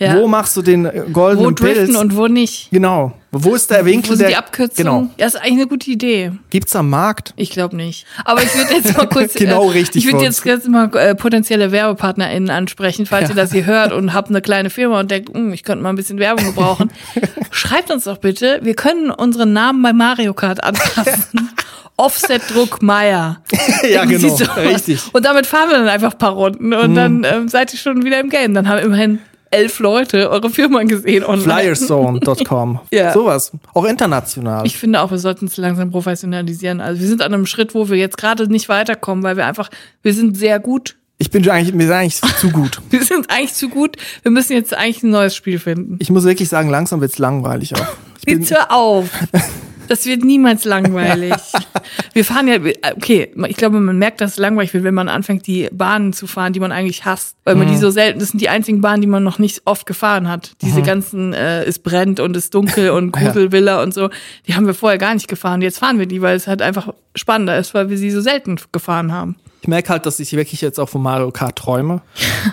[0.00, 0.16] Ja.
[0.16, 1.98] Wo machst du den äh, goldenen Wo driften Pilz?
[1.98, 2.70] und wo nicht.
[2.70, 3.12] Genau.
[3.32, 4.10] Wo ist der Winkel?
[4.10, 4.76] Wo sind der, die Abkürzungen?
[4.76, 5.10] Genau.
[5.18, 6.32] Ja, ist eigentlich eine gute Idee.
[6.50, 7.34] Gibt's am Markt?
[7.36, 8.06] Ich glaube nicht.
[8.24, 11.16] Aber ich würde jetzt mal kurz, Genau äh, richtig ich würde jetzt, jetzt mal äh,
[11.16, 15.34] potenzielle WerbepartnerInnen ansprechen, falls ihr das hier hört und habt eine kleine Firma und denkt,
[15.34, 16.92] hm, ich könnte mal ein bisschen Werbung gebrauchen.
[17.50, 21.50] Schreibt uns doch bitte, wir können unseren Namen bei Mario Kart anpassen.
[21.96, 23.42] Offset Druck Meier.
[23.90, 24.36] ja, genau.
[24.56, 25.00] Richtig.
[25.12, 28.04] Und damit fahren wir dann einfach ein paar Runden und dann ähm, seid ihr schon
[28.04, 28.54] wieder im Game.
[28.54, 29.18] Dann haben immerhin
[29.50, 31.74] elf Leute eure Firma gesehen online.
[31.76, 32.80] Flyerzone.com.
[32.90, 33.12] Ja.
[33.12, 33.52] Sowas.
[33.74, 34.66] Auch international.
[34.66, 36.80] Ich finde auch, wir sollten es langsam professionalisieren.
[36.80, 39.68] Also wir sind an einem Schritt, wo wir jetzt gerade nicht weiterkommen, weil wir einfach,
[40.02, 40.96] wir sind sehr gut.
[41.18, 42.80] Ich bin eigentlich, mir ist eigentlich zu gut.
[42.90, 43.96] Wir sind eigentlich zu gut.
[44.22, 45.96] Wir müssen jetzt eigentlich ein neues Spiel finden.
[45.98, 47.86] Ich muss wirklich sagen, langsam wird's langweilig auch.
[48.20, 49.10] Ich bin, hör auf.
[49.88, 51.34] Das wird niemals langweilig.
[52.12, 52.56] Wir fahren ja,
[52.96, 56.26] okay, ich glaube, man merkt, dass es langweilig wird, wenn man anfängt, die Bahnen zu
[56.26, 57.36] fahren, die man eigentlich hasst.
[57.44, 57.78] Weil man die Mhm.
[57.78, 60.52] so selten, das sind die einzigen Bahnen, die man noch nicht oft gefahren hat.
[60.62, 63.22] Diese ganzen, äh, es brennt und es ist dunkel und Ja.
[63.24, 64.10] Gruselvilla und so,
[64.46, 65.62] die haben wir vorher gar nicht gefahren.
[65.62, 68.56] Jetzt fahren wir die, weil es halt einfach spannender ist, weil wir sie so selten
[68.72, 69.36] gefahren haben.
[69.68, 72.00] Ich merke halt, dass ich wirklich jetzt auch von Mario Kart träume.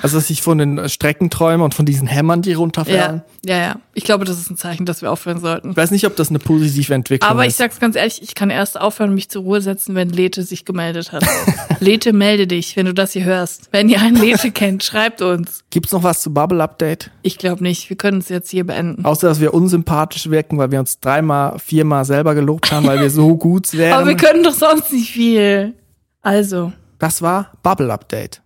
[0.02, 3.22] Also, dass ich von den Strecken träume und von diesen Hämmern, die runterfallen.
[3.46, 3.76] Ja, ja, ja.
[3.94, 5.72] Ich glaube, das ist ein Zeichen, dass wir aufhören sollten.
[5.72, 7.58] Ich weiß nicht, ob das eine positive Entwicklung Aber ich ist.
[7.58, 11.14] sag's ganz ehrlich, ich kann erst aufhören, mich zur Ruhe setzen, wenn Lete sich gemeldet
[11.14, 11.24] hat.
[11.80, 13.70] Lete, melde dich, wenn du das hier hörst.
[13.72, 15.64] Wenn ihr einen Lete kennt, schreibt uns.
[15.70, 17.12] Gibt's noch was zu Bubble Update?
[17.22, 17.90] Ich glaube nicht.
[17.90, 19.06] Wir können es jetzt hier beenden.
[19.06, 23.10] Außer, dass wir unsympathisch wirken, weil wir uns dreimal, viermal selber gelobt haben, weil wir
[23.10, 23.94] so gut wären.
[24.00, 25.76] Aber wir können doch sonst nicht viel.
[26.22, 26.74] Also,
[27.06, 28.42] das war Bubble Update.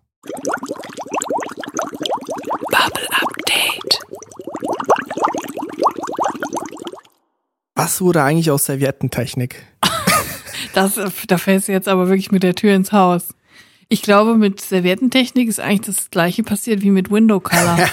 [2.70, 4.00] Bubble Update.
[7.76, 9.66] Was wurde eigentlich aus Serviettentechnik?
[10.74, 13.30] Das, da fällst du jetzt aber wirklich mit der Tür ins Haus.
[13.92, 17.78] Ich glaube, mit Serviettentechnik ist eigentlich das gleiche passiert wie mit Window Color.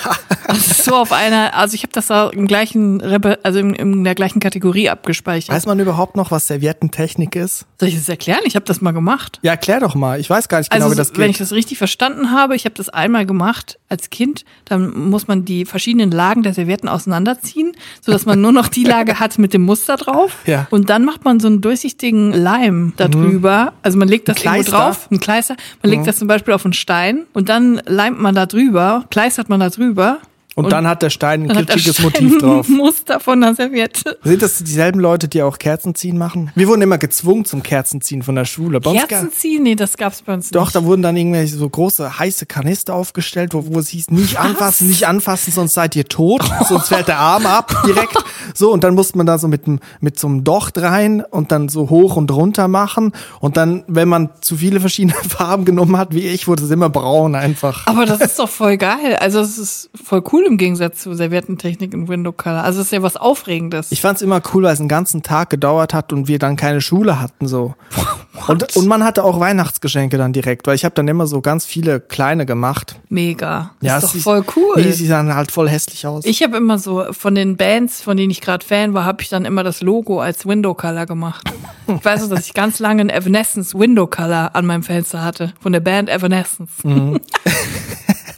[0.49, 3.03] Also so auf einer, also ich habe das da im gleichen,
[3.43, 5.53] also in, in der gleichen Kategorie abgespeichert.
[5.53, 7.67] Weiß man überhaupt noch, was Serviettentechnik ist?
[7.81, 8.43] Soll ich das erklären?
[8.45, 9.41] Ich habe das mal gemacht.
[9.43, 10.21] Ja, erklär doch mal.
[10.21, 11.41] Ich weiß gar nicht genau, Also wie das wenn ich geht.
[11.41, 15.65] das richtig verstanden habe, ich habe das einmal gemacht als Kind, dann muss man die
[15.65, 19.97] verschiedenen Lagen der Servietten auseinanderziehen, sodass man nur noch die Lage hat mit dem Muster
[19.97, 20.37] drauf.
[20.47, 20.69] Ja.
[20.71, 23.73] Und dann macht man so einen durchsichtigen Leim da drüber.
[23.83, 25.57] Also man legt das irgendwo drauf, ein Kleister.
[25.83, 29.49] Man legt das zum Beispiel auf einen Stein und dann leimt man da drüber, kleistert
[29.49, 30.19] man da drüber.
[30.57, 32.67] Und, dann hat der Stein ein kitschiges Motiv drauf.
[32.69, 34.19] Muster von der Serviette.
[34.25, 36.51] Sind das dieselben Leute, die auch Kerzenziehen machen?
[36.55, 38.81] Wir wurden immer gezwungen zum Kerzenziehen von der Schule.
[38.81, 39.63] Bei uns ga- Kerzen ziehen?
[39.65, 40.75] Nee, das gab's bei uns Doch, nicht.
[40.77, 44.89] da wurden dann irgendwelche so große heiße Kanister aufgestellt, wo, wo es hieß, nicht anfassen,
[44.89, 48.17] nicht anfassen, sonst seid ihr tot, sonst fällt der Arm ab direkt.
[48.55, 49.65] So, und dann musste man da so mit,
[50.01, 53.13] mit so einem Docht rein und dann so hoch und runter machen.
[53.41, 56.89] Und dann, wenn man zu viele verschiedene Farben genommen hat, wie ich, wurde es immer
[56.89, 57.87] braun einfach.
[57.87, 59.17] Aber das ist doch voll geil.
[59.21, 62.63] Also es ist voll cool im Gegensatz zu Serviettentechnik in Window Color.
[62.65, 63.93] Also es ist ja was Aufregendes.
[63.93, 66.81] Ich fand's immer cool, weil es einen ganzen Tag gedauert hat und wir dann keine
[66.81, 67.75] Schule hatten so.
[68.49, 71.65] Und, und man hatte auch Weihnachtsgeschenke dann direkt, weil ich habe dann immer so ganz
[71.65, 72.97] viele kleine gemacht.
[73.09, 73.71] Mega.
[73.81, 74.75] Ja, ist doch sieht- voll cool.
[74.77, 76.25] Nee, sie sahen halt voll hässlich aus.
[76.27, 79.31] ich habe immer so von den Bands, von denen ich gerade Fan war, habe ich
[79.31, 81.51] dann immer das Logo als Window Color gemacht.
[81.89, 85.53] Ich weiß noch, dass ich ganz lange ein Evanescence Window Color an meinem Fenster hatte
[85.61, 86.73] von der Band Evanescence.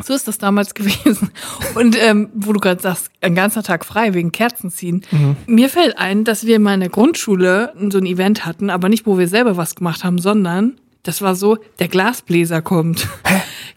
[0.09, 1.31] So ist das damals gewesen.
[1.75, 5.03] Und ähm, wo du gerade sagst, ein ganzer Tag frei wegen Kerzenziehen.
[5.47, 9.07] Mir fällt ein, dass wir mal in der Grundschule so ein Event hatten, aber nicht,
[9.07, 13.07] wo wir selber was gemacht haben, sondern das war so, der Glasbläser kommt.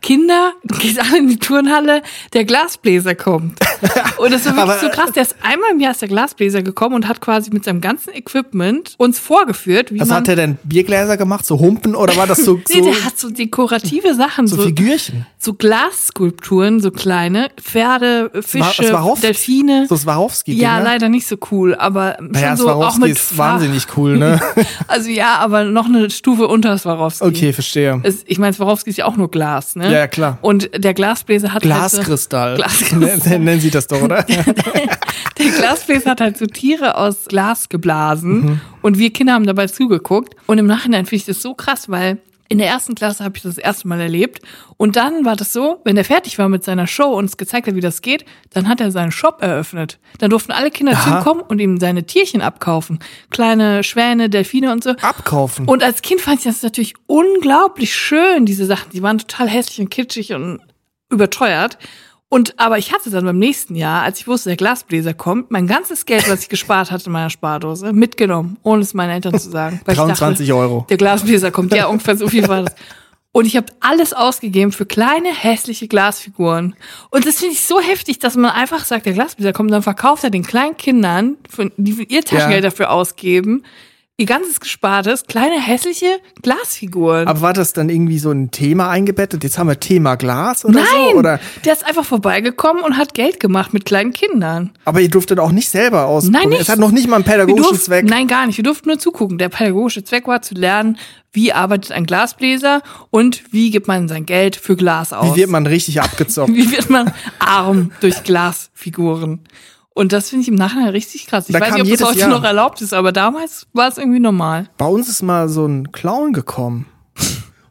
[0.02, 2.02] Kinder, geht alle in die Turnhalle,
[2.34, 3.60] der Glasbläser kommt.
[4.18, 5.12] Und das war wirklich Aber- so krass.
[5.12, 8.14] Der ist einmal im Jahr ist der Glasbläser gekommen und hat quasi mit seinem ganzen
[8.14, 10.18] Equipment uns vorgeführt, wie Was man.
[10.20, 10.58] hat er denn?
[10.64, 11.46] Biergläser gemacht?
[11.46, 11.96] So Humpen?
[11.96, 15.26] Oder war das so, nee, so, der hat so dekorative Sachen, so so, Figürchen?
[15.44, 18.84] So Glasskulpturen, so kleine Pferde, Fische?
[19.24, 19.88] Delfine.
[19.90, 20.54] So Swarovski?
[20.54, 24.18] ja, leider nicht so cool, aber schon Naja, so auch Swarovski mit ist wahnsinnig cool,
[24.18, 24.40] ne?
[24.88, 27.26] Also ja, aber noch eine Stufe unter Swarovski.
[27.26, 28.00] Okay, verstehe.
[28.04, 29.92] Es, ich meine, Swarovski ist ja auch nur Glas, ne?
[29.92, 30.38] Ja, klar.
[30.42, 32.56] Und der Glasbläser hat halt Glaskristall.
[32.58, 33.40] Glaskristall.
[33.40, 34.24] Nennen Sie das doch, oder?
[34.28, 34.34] so,
[35.40, 38.62] der Glasbläser hat halt so Tiere aus Glas geblasen Mhm.
[38.82, 42.20] und wir Kinder haben dabei zugeguckt und im Nachhinein finde ich das so krass, weil
[42.52, 44.42] in der ersten Klasse habe ich das, das erste Mal erlebt
[44.76, 47.66] und dann war das so, wenn er fertig war mit seiner Show und uns gezeigt
[47.66, 50.00] hat, wie das geht, dann hat er seinen Shop eröffnet.
[50.20, 51.24] Dann durften alle Kinder Aha.
[51.24, 53.00] kommen und ihm seine Tierchen abkaufen.
[53.30, 54.90] Kleine Schwäne, Delfine und so.
[55.02, 55.66] Abkaufen.
[55.66, 58.92] Und als Kind fand ich das natürlich unglaublich schön, diese Sachen.
[58.92, 60.60] Die waren total hässlich und kitschig und
[61.10, 61.78] überteuert.
[62.34, 65.68] Und aber ich hatte dann beim nächsten Jahr, als ich wusste, der Glasbläser kommt, mein
[65.68, 69.50] ganzes Geld, was ich gespart hatte in meiner Spardose, mitgenommen, ohne es meinen Eltern zu
[69.50, 69.82] sagen.
[69.84, 70.86] Weil ich 23 dachte, Euro.
[70.90, 72.76] Der Glasbläser kommt, ja, ungefähr so viel war das.
[73.34, 76.74] Und ich habe alles ausgegeben für kleine, hässliche Glasfiguren.
[77.10, 80.24] Und das finde ich so heftig, dass man einfach sagt, der Glasbläser kommt, dann verkauft
[80.24, 81.36] er den kleinen Kindern,
[81.76, 82.70] die ihr Taschengeld Ja.
[82.70, 83.64] dafür ausgeben,
[84.22, 87.28] ihr ganzes Gespartes, kleine, hässliche Glasfiguren.
[87.28, 89.44] Aber war das dann irgendwie so ein Thema eingebettet?
[89.44, 91.18] Jetzt haben wir Thema Glas oder Nein, so?
[91.18, 91.40] Oder?
[91.66, 94.72] der ist einfach vorbeigekommen und hat Geld gemacht mit kleinen Kindern.
[94.86, 96.42] Aber ihr durftet auch nicht selber ausprobieren.
[96.44, 96.62] Nein, nicht.
[96.62, 98.06] Es hat noch nicht mal einen pädagogischen durften- Zweck.
[98.06, 98.58] Nein, gar nicht.
[98.58, 99.40] Wir durften nur zugucken.
[99.40, 100.98] Der pädagogische Zweck war zu lernen,
[101.34, 105.34] wie arbeitet ein Glasbläser und wie gibt man sein Geld für Glas aus.
[105.36, 106.54] Wie wird man richtig abgezockt?
[106.54, 109.40] Wie wird man arm durch Glasfiguren?
[109.94, 111.50] Und das finde ich im Nachhinein richtig krass.
[111.50, 112.30] Ich Da weiß nicht, ob das heute Jahr.
[112.30, 114.70] noch erlaubt ist, aber damals war es irgendwie normal.
[114.78, 116.86] Bei uns ist mal so ein Clown gekommen.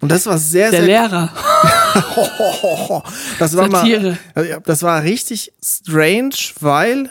[0.00, 1.30] Und das war sehr, Der sehr Lehrer.
[3.38, 4.18] Das war Satire.
[4.34, 7.10] mal, das war richtig strange, weil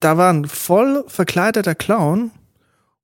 [0.00, 2.30] da war ein voll verkleideter Clown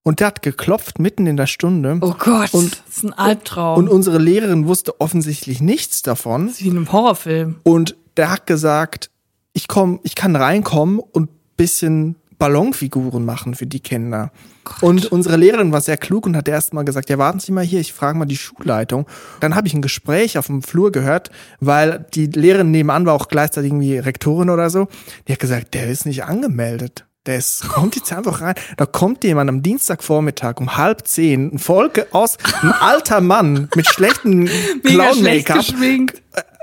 [0.03, 1.99] und der hat geklopft mitten in der Stunde.
[2.01, 3.79] Oh Gott, Und- das ist ein Albtraum.
[3.79, 6.47] Und unsere Lehrerin wusste offensichtlich nichts davon.
[6.47, 7.57] das ist wie in einem Horrorfilm.
[7.63, 9.11] Und der hat gesagt,
[9.53, 14.31] ich komm, ich kann reinkommen und bisschen Ballonfiguren machen für die Kinder.
[14.81, 17.65] Und unsere Lehrerin war sehr klug und hat erst mal gesagt, ja, warten Sie mal
[17.65, 19.07] hier, ich frage mal die Schulleitung.
[19.41, 23.29] Dann habe ich ein Gespräch auf dem Flur gehört, weil die Lehrerin nebenan war auch
[23.29, 24.89] gleichzeitig irgendwie Rektorin oder so.
[25.27, 27.07] Die hat gesagt, der ist nicht angemeldet.
[27.27, 28.55] Der ist, kommt jetzt einfach rein.
[28.77, 33.87] Da kommt jemand am Dienstagvormittag um halb zehn, ein Volk aus, ein alter Mann mit
[33.87, 34.49] schlechtem
[34.85, 36.15] Mega schlecht Clown-Make-up.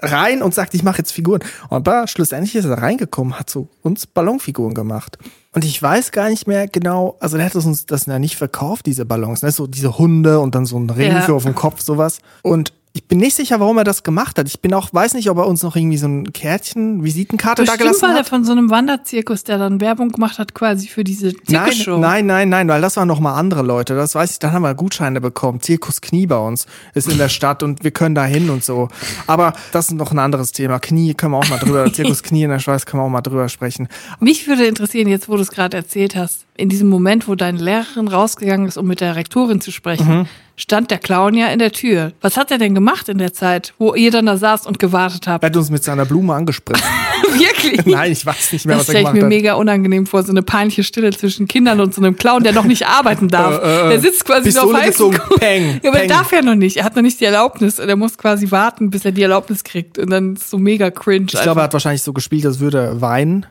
[0.02, 1.40] Rein und sagt, ich mache jetzt Figuren.
[1.70, 5.18] Aber schlussendlich ist er reingekommen, hat so uns Ballonfiguren gemacht.
[5.54, 8.86] Und ich weiß gar nicht mehr genau, also der hat uns das ja nicht verkauft,
[8.86, 9.52] diese Ballons, ne?
[9.52, 11.22] so diese Hunde und dann so ein Ring Ja.
[11.22, 12.20] für auf dem Kopf, sowas.
[12.42, 14.48] Und Ich bin nicht sicher, warum er das gemacht hat.
[14.48, 17.76] Ich bin auch, weiß nicht, ob er uns noch irgendwie so ein Kärtchen, Visitenkarte da
[17.76, 18.30] gelassen war der hat.
[18.30, 21.98] von so einem Wanderzirkus, der dann Werbung gemacht hat quasi für diese Nein, Zirkusshow.
[21.98, 23.96] nein, nein, nein, weil das waren noch mal andere Leute.
[23.96, 25.60] Das weiß ich, dann haben wir Gutscheine bekommen.
[25.60, 28.88] Zirkus Knie bei uns ist in der Stadt und wir können da hin und so.
[29.28, 30.80] Aber das ist noch ein anderes Thema.
[30.80, 33.20] Knie können wir auch mal drüber, Zirkus Knie in der Schweiz können wir auch mal
[33.20, 33.90] drüber sprechen.
[34.22, 37.58] Mich würde interessieren, jetzt wo du es gerade erzählt hast, in diesem Moment, wo deine
[37.60, 40.26] Lehrerin rausgegangen ist, um mit der Rektorin zu sprechen, Mhm.
[40.58, 42.14] Stand der Clown ja in der Tür.
[42.22, 45.28] Was hat er denn gemacht in der Zeit, wo ihr dann da saßt und gewartet
[45.28, 45.44] habt?
[45.44, 46.84] Er hat uns mit seiner Blume angespritzt.
[47.34, 47.86] Wirklich?
[47.86, 49.30] Nein, ich weiß nicht mehr, Das was er stelle ich gemacht mir hat.
[49.30, 52.64] mega unangenehm vor, so eine peinliche Stille zwischen Kindern und so einem Clown, der noch
[52.66, 53.60] nicht arbeiten darf.
[53.66, 55.40] Äh, äh, der sitzt quasi Pistole nur auf gezogen, Kohlen.
[55.40, 56.10] peng, Ja, aber peng.
[56.10, 56.78] er darf ja noch nicht.
[56.78, 57.80] Er hat noch nicht die Erlaubnis.
[57.80, 59.98] Er muss quasi warten, bis er die Erlaubnis kriegt.
[59.98, 61.28] Und dann ist so mega cringe.
[61.34, 63.46] Ich glaube, er hat wahrscheinlich so gespielt, als würde er weinen.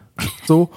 [0.47, 0.71] So.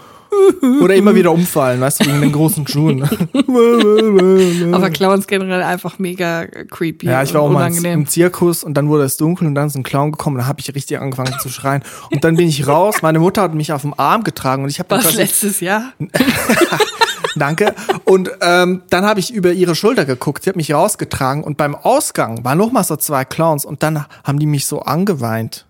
[0.82, 3.04] Oder immer wieder umfallen, weißt du, wegen den großen Schuhen.
[4.74, 7.08] aber Clowns generell einfach mega creepy.
[7.08, 9.76] Ja, ich war auch mal im Zirkus und dann wurde es dunkel und dann ist
[9.76, 11.84] ein Clown gekommen und dann habe ich richtig angefangen zu schreien.
[12.12, 14.80] Und dann bin ich raus, meine Mutter hat mich auf dem Arm getragen und ich
[14.80, 15.94] habe Was quasi- letztes Jahr?
[17.36, 17.76] Danke.
[18.04, 21.76] Und ähm, dann habe ich über ihre Schulter geguckt, sie hat mich rausgetragen und beim
[21.76, 25.67] Ausgang waren noch mal so zwei Clowns und dann haben die mich so angeweint.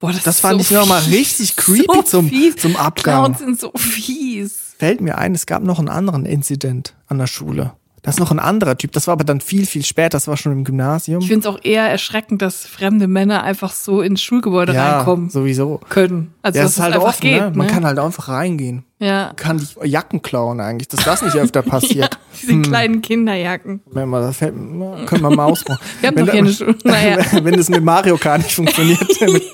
[0.00, 1.12] Boah, Das ist fand ich noch mal fies.
[1.14, 2.56] richtig creepy zum- fies.
[2.56, 3.24] zum Abgang.
[3.24, 4.74] Clowns sind so fies.
[4.78, 7.72] Fällt mir ein, es gab noch einen anderen Incident an der Schule.
[8.02, 10.36] Das ist noch ein anderer Typ, das war aber dann viel, viel später, das war
[10.36, 11.20] schon im Gymnasium.
[11.20, 15.30] Ich finde es auch eher erschreckend, dass fremde Männer einfach so ins Schulgebäude ja, reinkommen
[15.30, 15.80] sowieso.
[15.88, 16.32] können.
[16.40, 17.40] Also Ja, dass es ist halt offen, geht.
[17.40, 17.52] ne?
[17.54, 17.72] Man ne?
[17.72, 18.84] kann halt einfach reingehen.
[19.00, 19.32] ja.
[19.34, 22.18] Kann die Jacken klauen eigentlich, dass das nicht öfter ja, passiert.
[22.40, 23.80] diese kleinen Kinderjacken.
[23.90, 25.80] Wenn man, das fällt, können wir mal ausprobieren.
[26.00, 26.76] Wir haben wenn, doch hier eine Schule.
[26.84, 27.18] Naja.
[27.42, 29.00] wenn das mit Mario Kart nicht funktioniert.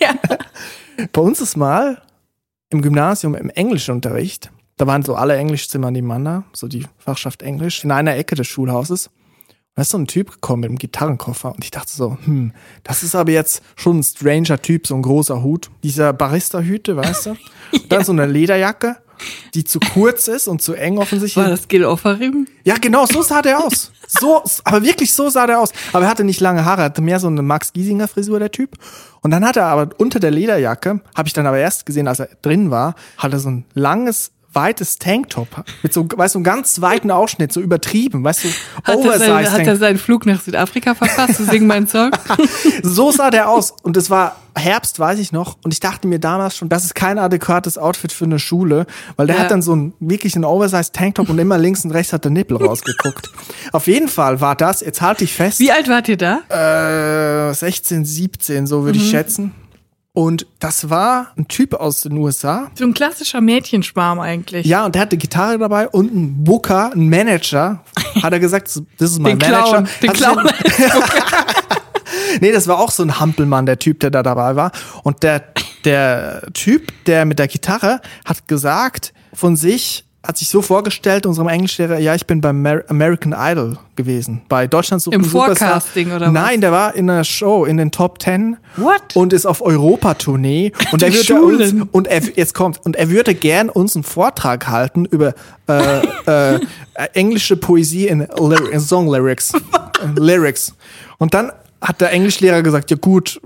[0.00, 0.10] ja.
[1.12, 2.02] Bei uns ist mal
[2.70, 7.92] im Gymnasium im Englischunterricht, da waren so alle Englischzimmer nebeneinander, so die Fachschaft Englisch, in
[7.92, 9.06] einer Ecke des Schulhauses.
[9.06, 12.52] Und da ist so ein Typ gekommen mit einem Gitarrenkoffer und ich dachte so, hm,
[12.82, 15.70] das ist aber jetzt schon ein stranger Typ, so ein großer Hut.
[15.82, 17.30] Dieser Barista-Hüte, weißt du?
[17.72, 18.96] Und dann so eine Lederjacke,
[19.54, 21.42] die zu kurz ist und zu eng offensichtlich.
[21.42, 22.46] War das Gil Offerim?
[22.64, 23.92] Ja, genau, so sah der aus.
[24.06, 25.70] So, aber wirklich so sah der aus.
[25.92, 28.50] Aber er hatte nicht lange Haare, er hatte mehr so eine Max Giesinger Frisur, der
[28.50, 28.76] Typ.
[29.22, 32.20] Und dann hat er aber unter der Lederjacke, habe ich dann aber erst gesehen, als
[32.20, 35.48] er drin war, hat er so ein langes, weites Tanktop
[35.82, 38.48] mit so, weißt du, einem ganz weiten Ausschnitt, so übertrieben, weißt du,
[38.84, 42.10] Hat, er, sein, hat Tank- er seinen Flug nach Südafrika verpasst zu singen meinen Song?
[42.82, 43.72] So sah der aus.
[43.82, 45.56] Und es war Herbst, weiß ich noch.
[45.64, 48.86] Und ich dachte mir damals schon, das ist kein adäquates Outfit für eine Schule,
[49.16, 49.42] weil der Ja.
[49.42, 52.30] hat dann so ein wirklich einen Oversized Tanktop und immer links und rechts hat der
[52.30, 53.30] Nippel rausgeguckt.
[53.72, 57.48] Auf jeden Fall war das, jetzt halte ich fest, Wie alt wart ihr da?
[57.50, 59.52] äh, 16, 17, so würde ich schätzen.
[60.14, 62.70] Und das war ein Typ aus den USA.
[62.74, 64.64] So ein klassischer Mädchenschwarm eigentlich.
[64.64, 67.82] Ja, und der hatte Gitarre dabei und ein Booker, ein Manager.
[68.22, 69.82] Hat er gesagt, das ist mein Manager.
[69.82, 69.88] Clown.
[70.00, 70.50] Den Hat Clown.
[72.40, 74.72] Nee, das war auch so ein Hampelmann, der Typ, der da dabei war.
[75.02, 75.44] Und der,
[75.84, 81.48] der Typ, der mit der Gitarre, hat gesagt von sich, hat sich so vorgestellt, unserem
[81.48, 84.42] Englischlehrer, ja, ich bin beim Mer American Idol gewesen.
[84.48, 85.24] Bei Deutschland sucht Im.
[85.24, 86.32] Forecasting oder was?
[86.32, 88.56] Nein, der war in einer Show in den Top Ten.
[88.76, 89.02] What?
[89.14, 90.72] Und ist auf Europatournee.
[90.92, 91.82] Und er würde Schulen.
[91.82, 95.34] uns, und er, jetzt kommt, und er würde gern uns einen Vortrag halten über
[95.68, 96.00] äh,
[96.56, 96.60] äh,
[97.12, 99.52] englische Poesie in, Lyri- in Song Lyrics.
[99.54, 99.58] Äh,
[100.16, 100.74] Lyrics.
[101.18, 101.52] Und dann
[101.84, 103.40] hat der Englischlehrer gesagt, ja gut,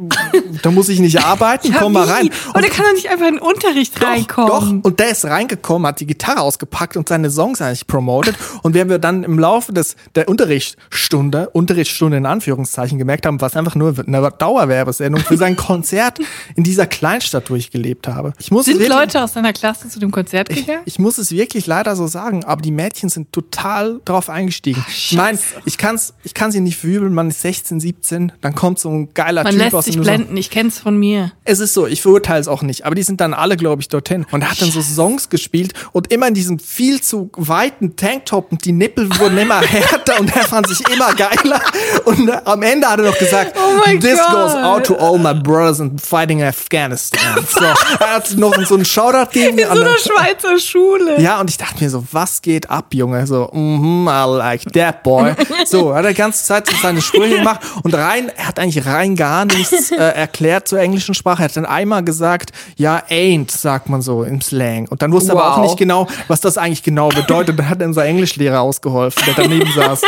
[0.62, 2.30] da muss ich nicht arbeiten, komm mal rein.
[2.54, 4.82] Und er kann doch nicht einfach in den Unterricht Doch, reinkommen.
[4.82, 8.36] Doch, und der ist reingekommen, hat die Gitarre ausgepackt und seine Songs eigentlich promotet.
[8.62, 13.56] Und wenn wir dann im Laufe des, der Unterrichtsstunde, Unterrichtsstunde in Anführungszeichen gemerkt haben, was
[13.56, 16.20] einfach nur eine Dauerwerbesendung für sein Konzert
[16.54, 18.32] in dieser Kleinstadt, wo ich gelebt habe.
[18.38, 20.82] Ich muss es Sind wirklich, Leute aus deiner Klasse zu dem Konzert gegangen?
[20.84, 24.84] ich muss es wirklich leider so sagen, aber die Mädchen sind total drauf eingestiegen.
[24.88, 28.78] ich meine, ich kann's, ich kann sie nicht verübeln, man ist 16, 17, dann kommt
[28.78, 31.32] so ein geiler Man Typ lässt aus sich dem so- blenden, ich kenn's von mir.
[31.44, 33.88] es ist so, ich verurteile es auch nicht, aber die sind dann alle, glaube ich,
[33.88, 34.26] dorthin.
[34.30, 38.52] Und er hat dann so Songs gespielt und immer in diesem viel zu weiten Tanktop
[38.52, 41.60] und die Nippel wurden immer härter und er fand sich immer geiler.
[42.04, 44.30] Und äh, am Ende hat er noch gesagt, Oh This Gott.
[44.32, 47.20] goes out to all my brothers in fighting Afghanistan.
[47.48, 49.58] So, er hat noch so einen Shoutout gegeben.
[49.58, 51.20] In so einer Schweizer Schule.
[51.20, 53.26] ja, und ich dachte mir so, was geht ab, Junge?
[53.26, 55.32] So, mhm, I like that boy.
[55.66, 58.84] So, hat er die ganze Zeit so seine Sprüche gemacht und rein, er hat eigentlich
[58.86, 61.42] rein gar nichts äh, erklärt zur englischen Sprache.
[61.42, 64.88] Er hat dann einmal gesagt, ja, ain't, sagt man so im Slang.
[64.88, 65.64] Und dann wusste er aber auch Wow.
[65.64, 67.58] nicht genau, was das eigentlich genau bedeutet.
[67.58, 70.02] Dann hat unser Englischlehrer ausgeholfen, der daneben saß.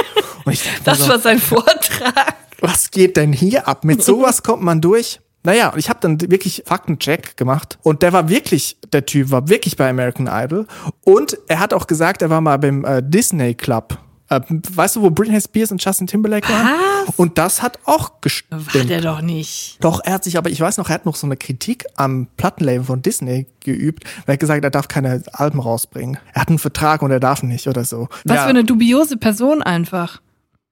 [0.84, 2.34] Das so, war sein Vortrag.
[2.60, 3.84] was geht denn hier ab?
[3.84, 5.20] Mit sowas kommt man durch.
[5.42, 9.48] Naja, und ich habe dann wirklich Faktencheck gemacht und der war wirklich, der Typ war
[9.48, 10.66] wirklich bei American Idol
[11.02, 13.96] und er hat auch gesagt, er war mal beim äh, Disney Club
[14.30, 16.66] Äh, weißt du, wo Britney Spears und Justin Timberlake waren?
[17.06, 17.14] Was?
[17.16, 18.88] Und das hat auch War gestimmt.
[18.88, 19.76] der doch nicht.
[19.80, 22.28] Doch, er hat sich, aber ich weiß noch, er hat noch so eine Kritik am
[22.36, 26.18] Plattenlabel von Disney geübt, weil er hat gesagt, er darf keine Alben rausbringen.
[26.32, 28.08] Er hat einen Vertrag und er darf nicht oder so.
[28.24, 30.20] Was ja, für eine dubiose Person einfach.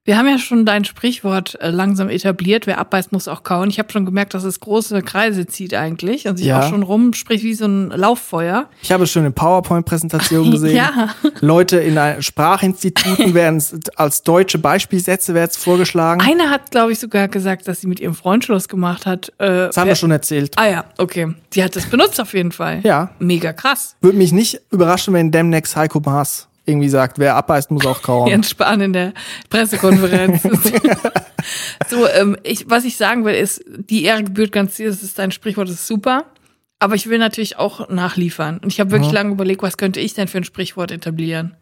[0.09, 3.68] Wir haben ja schon dein Sprichwort äh, langsam etabliert, wer abbeißt, muss auch kauen.
[3.68, 6.61] Ich habe schon gemerkt, dass es große Kreise zieht eigentlich und sich Ja.
[6.62, 8.71] auch schon rumspricht wie so ein Lauffeuer.
[8.81, 10.77] ich habe es schon in PowerPoint-Präsentationen gesehen.
[10.77, 11.11] Ja.
[11.40, 16.23] Leute in Sprachinstituten werden es als deutsche Beispielsätze werden es vorgeschlagen.
[16.23, 19.29] Eine hat, glaube ich, sogar gesagt, dass sie mit ihrem Freund Schluss gemacht hat.
[19.37, 20.55] Äh, das haben wir schon erzählt.
[20.57, 21.35] Ah ja, okay.
[21.53, 22.81] Sie hat das benutzt auf jeden Fall.
[22.83, 23.11] Ja.
[23.19, 23.94] Mega krass.
[24.00, 28.29] Würde mich nicht überraschen, wenn demnächst Heiko Maas irgendwie sagt, wer abbeißt, muss auch kauen.
[28.29, 29.14] Jens Spahn in der
[29.50, 30.42] Pressekonferenz.
[31.88, 35.19] so, ähm, ich, was ich sagen will, ist, die Ehre gebührt ganz dir, das ist
[35.19, 36.25] dein Sprichwort, das ist super.
[36.81, 38.58] Aber ich will natürlich auch nachliefern.
[38.58, 41.56] Und ich habe wirklich lange überlegt, was könnte ich denn für ein Sprichwort etablieren?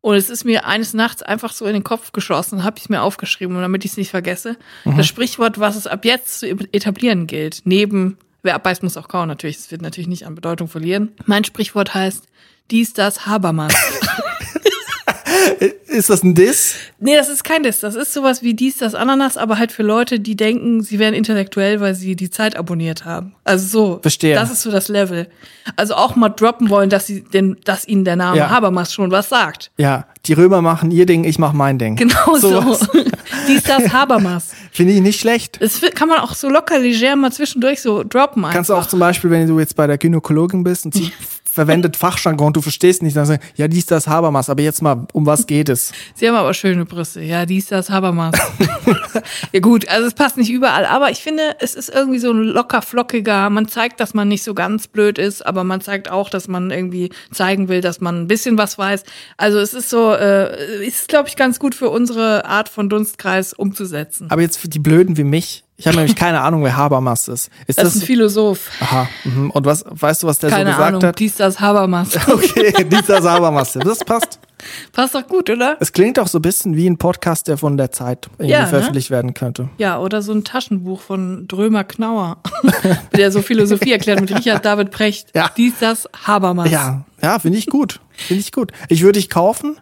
[0.00, 3.02] Und es ist mir eines Nachts einfach so in den Kopf geschossen, habe ich mir
[3.02, 4.56] aufgeschrieben, und damit ich es nicht vergesse.
[4.84, 9.28] Das Sprichwort, was es ab jetzt zu etablieren gilt, neben wer abbeißt, muss auch kauen
[9.28, 11.12] natürlich, es wird natürlich nicht an Bedeutung verlieren.
[11.26, 12.26] Mein Sprichwort heißt,
[12.70, 13.74] dies, das, Habermas.
[15.86, 16.74] Ist das ein Diss?
[17.00, 17.80] Nee, das ist kein Diss.
[17.80, 21.14] Das ist sowas wie dies, das, Ananas, aber halt für Leute, die denken, sie wären
[21.14, 23.34] intellektuell, weil sie die Zeit abonniert haben.
[23.44, 23.98] Also so.
[24.02, 24.34] Verstehe.
[24.34, 25.28] Das ist so das Level.
[25.76, 28.50] Also auch mal droppen wollen, dass sie denn, dass ihnen der Name Ja.
[28.50, 29.70] Habermas schon was sagt.
[29.76, 31.96] Ja, die Römer machen ihr Ding, ich mach mein Ding.
[31.96, 32.60] Genau so.
[33.48, 34.50] Dies, das, Habermas.
[34.70, 35.58] Finde ich nicht schlecht.
[35.60, 38.44] Das kann man auch so locker leger mal zwischendurch so droppen.
[38.44, 38.54] Einfach.
[38.54, 41.12] Kannst du auch zum Beispiel, wenn du jetzt bei der Gynäkologin bist und sie
[41.52, 45.06] verwendet Fachjargon und du verstehst nicht, dann sagen, ja, dies, das, Habermas, aber jetzt mal,
[45.12, 45.92] um was geht es?
[46.14, 47.20] Sie haben aber schöne Brüste.
[47.20, 48.34] Ja, dies, das, Habermas.
[49.52, 52.42] ja gut, also es passt nicht überall, aber ich finde, es ist irgendwie so ein
[52.42, 56.30] locker flockiger, man zeigt, dass man nicht so ganz blöd ist, aber man zeigt auch,
[56.30, 59.02] dass man irgendwie zeigen will, dass man ein bisschen was weiß.
[59.36, 63.52] Also es ist so, äh, ist glaube ich ganz gut für unsere Art von Dunstkreis
[63.52, 64.30] umzusetzen.
[64.30, 67.50] Aber jetzt für die Blöden wie mich, ich habe nämlich keine Ahnung, wer Habermas ist.
[67.66, 68.70] Ist Das das, ist ein Philosoph.
[68.80, 69.50] aha, mhm.
[69.50, 71.18] und was, weißt du, was der Keine so gesagt Ahnung, hat?
[71.18, 72.16] dies, das, Habermas.
[72.28, 74.38] Okay, dieser Habermas, das passt.
[74.92, 75.76] Passt doch gut, oder?
[75.80, 78.60] Es klingt auch so ein bisschen wie ein Podcast, der von der Zeit irgendwie Ja,
[78.62, 78.66] ne?
[78.68, 79.70] veröffentlicht werden könnte.
[79.78, 82.36] Ja, oder so ein Taschenbuch von Drömer Knauer,
[83.16, 85.30] der so Philosophie erklärt mit Richard David Precht.
[85.34, 85.50] Ja.
[85.56, 86.70] Dies, das, Habermas.
[86.70, 87.98] Ja, ja, finde ich gut.
[88.12, 88.70] Finde ich gut.
[88.88, 89.80] Ich würde dich kaufen,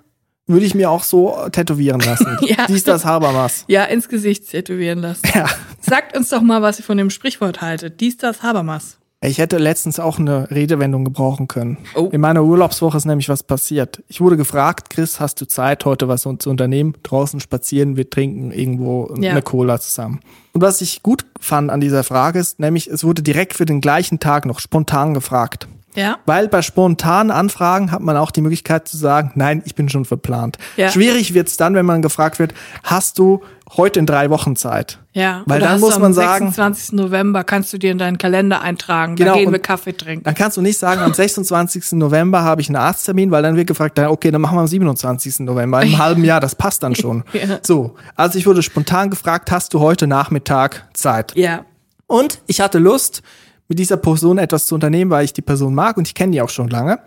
[0.51, 2.27] würde ich mir auch so tätowieren lassen.
[2.43, 2.67] Ja.
[2.67, 3.65] Dies, das, Habermas.
[3.69, 5.23] Ja, ins Gesicht tätowieren lassen.
[5.35, 5.47] Ja.
[5.81, 8.01] Sagt uns doch mal, was ihr von dem Sprichwort haltet.
[8.01, 8.97] Dies, das, Habermas.
[9.23, 11.77] Ich hätte letztens auch eine Redewendung gebrauchen können.
[11.95, 12.09] Oh.
[12.11, 14.03] In meiner Urlaubswoche ist nämlich was passiert.
[14.09, 16.95] Ich wurde gefragt, Chris, hast du Zeit, heute was zu unternehmen?
[17.03, 19.33] Draußen spazieren, wir trinken irgendwo Ja.
[19.33, 20.21] eine Cola zusammen.
[20.55, 23.83] Und was ich gut fand an dieser Frage ist, nämlich es wurde direkt für den
[23.83, 25.69] gleichen Tag noch spontan gefragt.
[25.95, 26.19] Ja?
[26.27, 30.05] Weil bei spontanen Anfragen hat man auch die Möglichkeit zu sagen, nein, ich bin schon
[30.05, 30.57] verplant.
[30.77, 30.91] Ja.
[30.91, 33.43] Schwierig wird's dann, wenn man gefragt wird, hast du
[33.77, 34.99] heute in drei Wochen Zeit?
[35.13, 35.43] Ja.
[35.47, 36.93] Weil dann muss man am sagen- 26.
[36.93, 39.17] November kannst du dir in deinen Kalender eintragen.
[39.17, 40.25] Genau, da gehen wir Kaffee trinken.
[40.25, 41.93] Dann kannst du nicht sagen, am 26.
[41.93, 45.41] November habe ich einen Arzttermin, weil dann wird gefragt, okay, dann machen wir am 27.
[45.41, 47.25] November, im halben Jahr, das passt dann schon.
[47.33, 47.59] Ja.
[47.63, 51.35] So, also ich wurde spontan gefragt, hast du heute Nachmittag Zeit?
[51.37, 51.65] Ja.
[52.07, 53.23] Und ich hatte Lust,
[53.71, 56.43] mit dieser Person etwas zu unternehmen, weil ich die Person mag und ich kenne die
[56.43, 56.99] auch schon lange.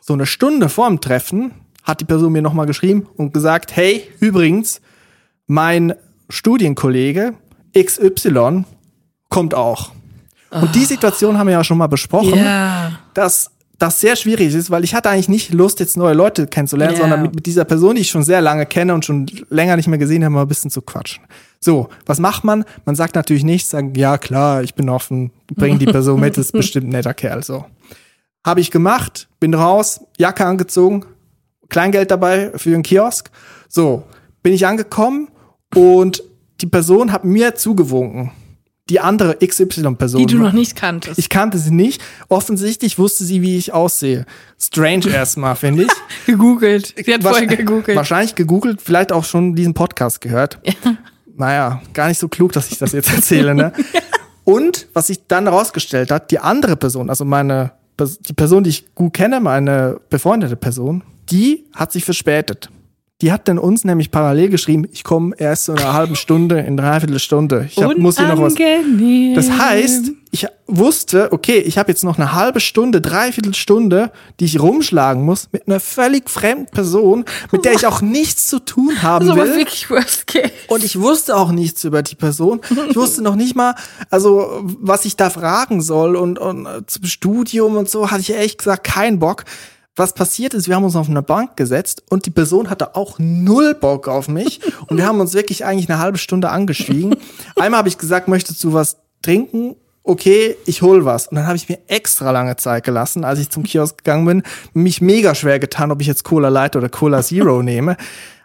[0.00, 1.50] So eine Stunde vor dem Treffen
[1.82, 4.80] hat die Person mir nochmal geschrieben und gesagt, hey, übrigens,
[5.48, 5.94] mein
[6.28, 7.34] Studienkollege
[7.76, 8.64] XY
[9.28, 9.90] kommt auch.
[10.52, 12.92] Und die Situation haben wir ja schon mal besprochen Ja.
[13.14, 13.50] dass
[13.82, 17.00] das sehr schwierig ist, weil ich hatte eigentlich nicht Lust, jetzt neue Leute kennenzulernen, Ja.
[17.00, 19.88] sondern mit, mit dieser Person, die ich schon sehr lange kenne und schon länger nicht
[19.88, 21.24] mehr gesehen habe, mal ein bisschen zu quatschen.
[21.60, 22.64] So, was macht man?
[22.84, 26.52] Man sagt natürlich nichts, sagen, ja klar, ich bin offen, bring die Person mit, ist
[26.62, 27.64] bestimmt ein netter Kerl, so.
[28.44, 31.04] Habe ich gemacht, bin raus, Jacke angezogen,
[31.68, 33.30] Kleingeld dabei für den Kiosk.
[33.68, 34.02] So,
[34.42, 35.28] bin ich angekommen
[35.74, 36.22] und
[36.60, 38.30] die Person hat mir zugewunken.
[38.92, 40.20] Die andere XY-Person.
[40.20, 41.18] Die du noch nicht kanntest.
[41.18, 42.02] Ich kannte sie nicht.
[42.28, 44.26] Offensichtlich wusste sie, wie ich aussehe.
[44.60, 45.90] Strange erstmal, finde ich.
[46.26, 46.94] gegoogelt.
[47.02, 47.96] Sie hat vorher gegoogelt.
[47.96, 50.58] Wahrscheinlich gegoogelt, vielleicht auch schon diesen Podcast gehört.
[51.38, 53.72] Naja, gar nicht so klug, dass ich das jetzt erzähle, ne?
[54.44, 58.94] Und was sich dann herausgestellt hat, die andere Person, also meine, die Person, die ich
[58.94, 62.68] gut kenne, meine befreundete Person, die hat sich verspätet.
[63.22, 66.76] Die hat dann uns nämlich parallel geschrieben, ich komme erst in einer halben Stunde, in
[66.76, 67.68] dreiviertel Stunde.
[67.70, 68.54] Ich hab, muss hier noch was.
[68.56, 74.10] Das heißt, ich wusste, okay, ich habe jetzt noch eine halbe Stunde, dreiviertel Stunde,
[74.40, 78.58] die ich rumschlagen muss mit einer völlig fremden Person, mit der ich auch nichts zu
[78.58, 79.56] tun haben das ist will.
[79.56, 80.50] wirklich worst case.
[80.66, 82.60] Und ich wusste auch nichts über die Person.
[82.90, 83.76] Ich wusste noch nicht mal,
[84.10, 88.32] also was ich da fragen soll und, und äh, zum Studium und so hatte ich
[88.32, 89.44] ehrlich gesagt keinen Bock.
[89.94, 93.18] Was passiert ist, wir haben uns auf eine Bank gesetzt und die Person hatte auch
[93.18, 97.16] null Bock auf mich und wir haben uns wirklich eigentlich eine halbe Stunde angeschwiegen.
[97.56, 99.76] Einmal habe ich gesagt, möchtest du was trinken?
[100.04, 101.28] Okay, ich hol was.
[101.28, 104.42] Und dann habe ich mir extra lange Zeit gelassen, als ich zum Kiosk gegangen bin,
[104.72, 107.96] mich mega schwer getan, ob ich jetzt Cola Light oder Cola Zero nehme.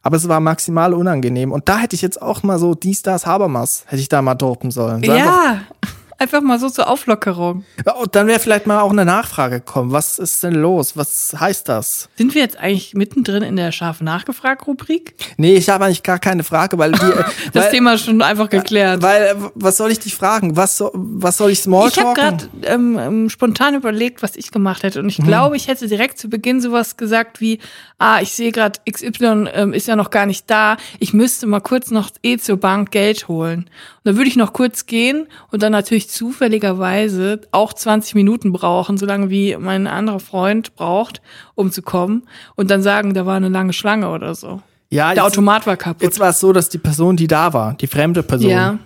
[0.03, 1.51] Aber es war maximal unangenehm.
[1.51, 4.35] Und da hätte ich jetzt auch mal so die Stars Habermas, hätte ich da mal
[4.35, 5.03] dopen sollen.
[5.03, 5.97] So Ja, einfach
[6.41, 7.63] mal so zur Auflockerung.
[8.01, 9.91] Und dann wäre vielleicht mal auch eine Nachfrage gekommen.
[9.91, 10.97] Was ist denn los?
[10.97, 12.09] Was heißt das?
[12.17, 15.15] Sind wir jetzt eigentlich mittendrin in der scharf Nachgefragt-Rubrik?
[15.37, 16.97] Nee, ich habe eigentlich gar keine Frage, weil die.
[17.05, 19.01] äh, Das weil, Thema ist schon einfach geklärt.
[19.01, 20.55] Weil, äh, was soll ich dich fragen?
[20.55, 22.13] Was, so, was soll ich Ich habe Smalltalken?
[22.13, 24.99] gerade ähm, ähm, spontan überlegt, was ich gemacht hätte.
[24.99, 27.59] Und ich glaube, ich hätte direkt zu Beginn sowas gesagt wie,
[27.99, 30.77] ah, ich sehe gerade, XY ähm, ist ja noch gar nicht da.
[30.99, 33.61] Ich müsste mal kurz noch eh zur Bank Geld holen.
[33.61, 33.69] Und
[34.03, 39.29] dann würde ich noch kurz gehen und dann natürlich zufälligerweise auch 20 Minuten brauchen, solange
[39.29, 41.21] wie mein anderer Freund braucht,
[41.55, 42.23] um zu kommen.
[42.55, 44.61] Und dann sagen, da war eine lange Schlange oder so.
[44.89, 46.01] ja, Der jetzt, Automat war kaputt.
[46.03, 48.77] jetzt war es so, dass die Person, die da war, die fremde Person, ja.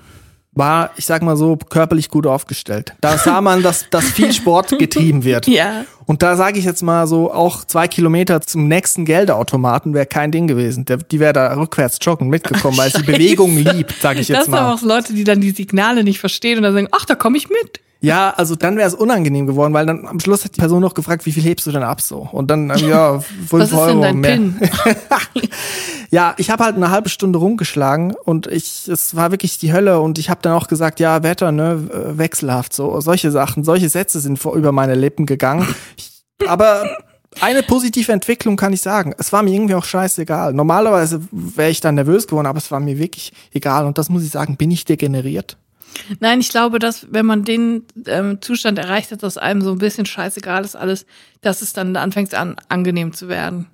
[0.53, 2.93] war, ich sag mal so, körperlich gut aufgestellt.
[3.01, 5.47] Da sah man, dass, dass viel Sport getrieben wird.
[5.51, 5.85] Ja.
[6.11, 10.29] Und da sage ich jetzt mal so, auch zwei Kilometer zum nächsten Geldautomaten wäre kein
[10.33, 10.83] Ding gewesen.
[10.83, 13.01] Der, die wäre da rückwärts joggen mitgekommen, weil sie.
[13.01, 14.73] Bewegung liebt, sage ich Das jetzt sind aber mal.
[14.73, 17.37] auch so Leute, die dann die Signale nicht verstehen und dann sagen, ach, da komme
[17.37, 17.79] ich mit.
[18.03, 20.95] Ja, also dann wäre es unangenehm geworden, weil dann am Schluss hat die Person noch
[20.95, 22.27] gefragt, wie viel hebst du denn ab so?
[22.31, 24.35] Und dann, ähm, ja, fünf Was ist Euro denn dein mehr.
[24.37, 24.59] PIN?
[26.13, 30.01] Ja, ich habe halt eine halbe Stunde rumgeschlagen und ich, es war wirklich die Hölle
[30.01, 31.87] und ich habe dann auch gesagt, ja, Wetter, ne,
[32.17, 35.73] wechselhaft, so solche Sachen, solche Sätze sind vor über meine Lippen gegangen.
[35.95, 36.83] Ich, aber
[37.39, 39.13] eine positive Entwicklung kann ich sagen.
[39.17, 40.51] Es war mir irgendwie auch scheißegal.
[40.51, 43.85] Normalerweise wäre ich dann nervös geworden, aber es war mir wirklich egal.
[43.85, 45.57] Und das muss ich sagen, bin ich degeneriert?
[46.19, 49.77] Nein, ich glaube, dass wenn man den ähm, Zustand erreicht hat, dass einem so ein
[49.77, 51.05] bisschen scheißegal ist alles,
[51.41, 53.67] dass es dann anfängt an angenehm zu werden.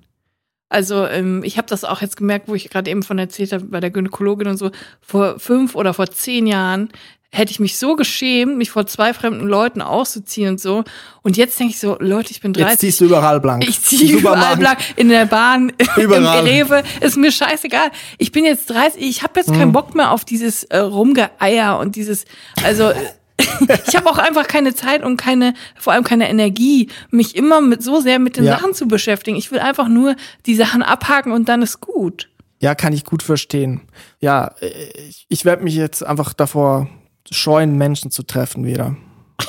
[0.68, 3.64] Also ähm, ich habe das auch jetzt gemerkt, wo ich gerade eben von erzählt habe
[3.64, 4.70] bei der Gynäkologin und so.
[5.00, 6.90] Vor fünf oder vor zehn Jahren
[7.30, 10.84] hätte ich mich so geschämt, mich vor zwei fremden Leuten auszuziehen und so.
[11.22, 12.70] Und jetzt denke ich so, Leute, ich bin 30.
[12.70, 13.68] Jetzt ziehst du überall blank.
[13.68, 16.40] Ich ziehe überall blank in der Bahn, Überall.
[16.40, 17.90] im Rewe, ist mir scheißegal.
[18.16, 19.54] Ich bin jetzt 30, ich habe jetzt Mhm.
[19.58, 22.24] keinen Bock mehr auf dieses äh, Rumgeeier und dieses,
[22.64, 22.92] also
[23.86, 27.82] ich habe auch einfach keine Zeit und keine, vor allem keine Energie, mich immer mit
[27.82, 28.58] so sehr mit den Ja.
[28.58, 29.36] Sachen zu beschäftigen.
[29.36, 30.16] Ich will einfach nur
[30.46, 32.30] die Sachen abhaken und dann ist gut.
[32.60, 33.82] Ja, kann ich gut verstehen.
[34.18, 34.68] Ja, äh,
[35.08, 36.88] ich, ich werde mich jetzt einfach davor
[37.30, 38.96] scheuen, Menschen zu treffen wieder.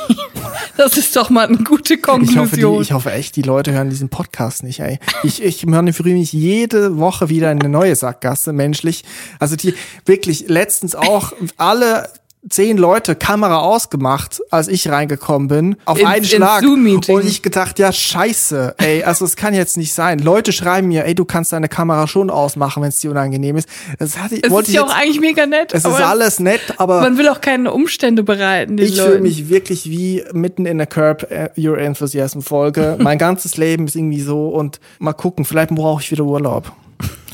[0.78, 2.82] Das ist doch mal eine gute Ich hoffe, die, Konklusion.
[2.82, 4.98] ich hoffe echt, die Leute hören diesen Podcast nicht, ey.
[5.24, 9.04] Ich, ich manövriere mich jede Woche wieder in eine neue Sackgasse, menschlich.
[9.40, 9.74] Also die
[10.06, 12.08] wirklich letztens auch alle
[12.50, 16.64] zehn Leute Kamera ausgemacht, als ich reingekommen bin, auf In- einen Schlag.
[16.64, 20.20] Und ich gedacht, ja, scheiße, ey, also es kann jetzt nicht sein.
[20.20, 23.68] Leute schreiben mir, ey, du kannst deine Kamera schon ausmachen, wenn es dir unangenehm ist.
[24.00, 25.74] Das hatte ich, es wollte ist ja auch eigentlich mega nett.
[25.74, 28.78] es ist alles nett, aber Man will auch keine Umstände bereiten.
[28.78, 32.98] Den ich fühle mich wirklich wie mitten in der Curb äh, Your Enthusiasm Folge.
[33.02, 36.72] mein ganzes Leben ist irgendwie so und mal gucken, vielleicht brauche ich wieder Urlaub.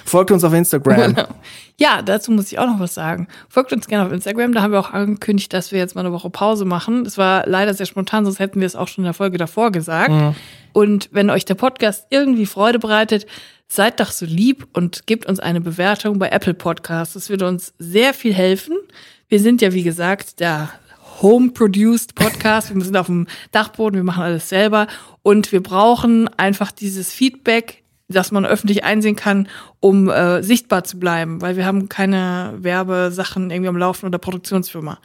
[0.05, 1.15] Folgt uns auf Instagram.
[1.77, 3.27] Ja, dazu muss ich auch noch was sagen.
[3.49, 4.53] Folgt uns gerne auf Instagram.
[4.53, 7.03] Da haben wir auch angekündigt, dass wir jetzt mal eine Woche Pause machen.
[7.03, 9.71] Das war leider sehr spontan, sonst hätten wir es auch schon in der Folge davor
[9.71, 10.11] gesagt.
[10.71, 13.25] Und wenn euch der Podcast irgendwie Freude bereitet,
[13.67, 17.15] seid doch so lieb und gebt uns eine Bewertung bei Apple Podcasts.
[17.15, 18.77] Das würde uns sehr viel helfen.
[19.27, 20.69] Wir sind ja, wie gesagt, der
[21.21, 22.73] Home-produced Podcast.
[22.73, 24.87] Wir sind auf dem Dachboden, wir machen alles selber.
[25.23, 29.47] Und wir brauchen einfach dieses Feedback, dass man öffentlich einsehen kann,
[29.79, 34.99] um äh, sichtbar zu bleiben, weil wir haben keine Werbesachen irgendwie am Laufen oder Produktionsfirma.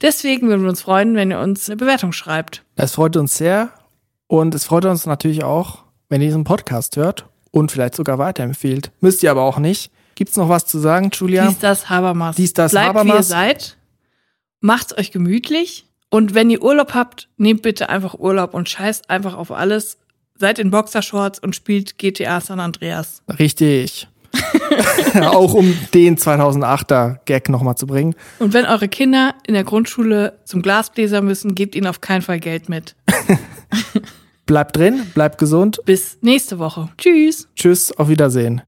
[0.00, 2.62] Deswegen würden wir uns freuen, wenn ihr uns eine Bewertung schreibt.
[2.76, 3.70] Es freut uns sehr
[4.26, 8.90] und es freut uns natürlich auch, wenn ihr diesen Podcast hört und vielleicht sogar weiterempfehlt.
[9.00, 9.90] Müsst ihr aber auch nicht.
[10.14, 11.46] Gibt's noch was zu sagen, Julia?
[11.46, 12.36] Dies, das, Habermas.
[12.36, 13.28] Dies, das, Bleibt, wie ihr Habermas.
[13.28, 13.76] seid.
[14.60, 15.86] Macht's euch gemütlich.
[16.08, 19.98] Und wenn ihr Urlaub habt, nehmt bitte einfach Urlaub und scheißt einfach auf alles.
[20.38, 23.22] Seid in Boxershorts und spielt GTA San Andreas.
[23.38, 24.08] Richtig.
[25.22, 28.14] auch um den 2008er Gag nochmal zu bringen.
[28.38, 32.40] Und wenn eure Kinder in der Grundschule zum Glasbläser müssen, gebt ihnen auf keinen Fall
[32.40, 32.94] Geld mit.
[34.46, 35.80] Bleibt drin, bleibt gesund.
[35.86, 36.88] Bis nächste Woche.
[36.98, 37.48] Tschüss.
[37.56, 38.62] Tschüss, auf Wiedersehen.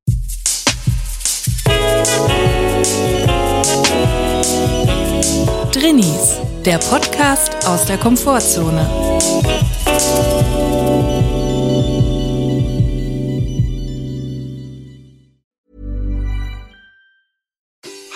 [5.71, 8.91] Drinnies, der Podcast aus der Komfortzone.